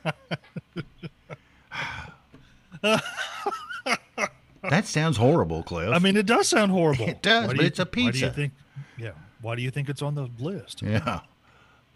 That 4.69 4.87
sounds 4.87 5.17
horrible, 5.17 5.63
Cliff. 5.63 5.91
I 5.91 5.99
mean, 5.99 6.17
it 6.17 6.27
does 6.27 6.49
sound 6.49 6.71
horrible. 6.71 7.09
It 7.09 7.23
does, 7.23 7.43
Why 7.45 7.47
but 7.49 7.57
do 7.57 7.63
you- 7.63 7.67
it's 7.69 7.79
a 7.79 7.85
Why 7.85 7.91
do 7.93 8.01
you 8.03 8.13
pizza. 8.13 8.31
think? 8.31 8.53
Yeah. 8.99 9.13
Why 9.41 9.55
do 9.57 9.63
you 9.63 9.71
think 9.71 9.89
it's 9.89 10.03
on 10.03 10.15
the 10.15 10.29
list? 10.39 10.83
yeah. 10.83 11.21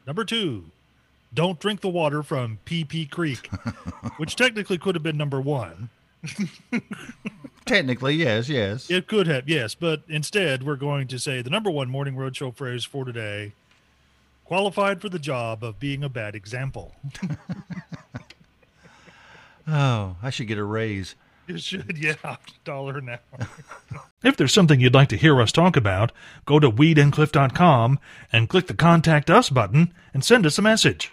Number 0.07 0.25
two, 0.25 0.65
don't 1.35 1.59
drink 1.59 1.81
the 1.81 1.89
water 1.89 2.23
from 2.23 2.59
Pee 2.65 2.85
Pee 2.85 3.07
Creek, 3.07 3.49
which 4.17 4.37
technically 4.37 4.79
could 4.79 4.95
have 4.95 5.03
been 5.03 5.17
number 5.17 5.41
one. 5.41 5.91
Technically, 7.65 8.15
yes, 8.15 8.49
yes. 8.49 8.91
It 8.91 9.07
could 9.07 9.27
have, 9.27 9.49
yes, 9.49 9.75
but 9.75 10.03
instead 10.09 10.63
we're 10.63 10.77
going 10.77 11.09
to 11.09 11.19
say 11.19 11.43
the 11.43 11.51
number 11.51 11.71
one 11.71 11.91
morning 11.91 12.15
roadshow 12.15 12.55
phrase 12.55 12.85
for 12.85 13.05
today: 13.05 13.53
qualified 14.45 15.01
for 15.01 15.09
the 15.09 15.19
job 15.19 15.63
of 15.65 15.79
being 15.81 16.03
a 16.05 16.09
bad 16.09 16.35
example. 16.35 16.95
Oh, 19.67 20.17
I 20.23 20.31
should 20.31 20.49
get 20.49 20.59
a 20.59 20.65
raise. 20.65 21.15
You 21.47 21.59
should, 21.59 21.99
yeah, 21.99 22.37
dollar 22.65 22.99
an 22.99 23.11
hour. 23.11 23.49
if 24.23 24.37
there's 24.37 24.53
something 24.53 24.81
you'd 24.81 24.95
like 24.95 25.09
to 25.09 25.17
hear 25.17 25.41
us 25.41 25.53
talk 25.53 25.77
about, 25.77 26.13
go 26.47 26.59
to 26.59 26.71
weedandcliff.com 26.71 27.99
and 28.33 28.49
click 28.49 28.67
the 28.67 28.75
Contact 28.75 29.31
Us 29.31 29.51
button 29.51 29.93
and 30.13 30.25
send 30.25 30.47
us 30.47 30.59
a 30.59 30.63
message. 30.63 31.13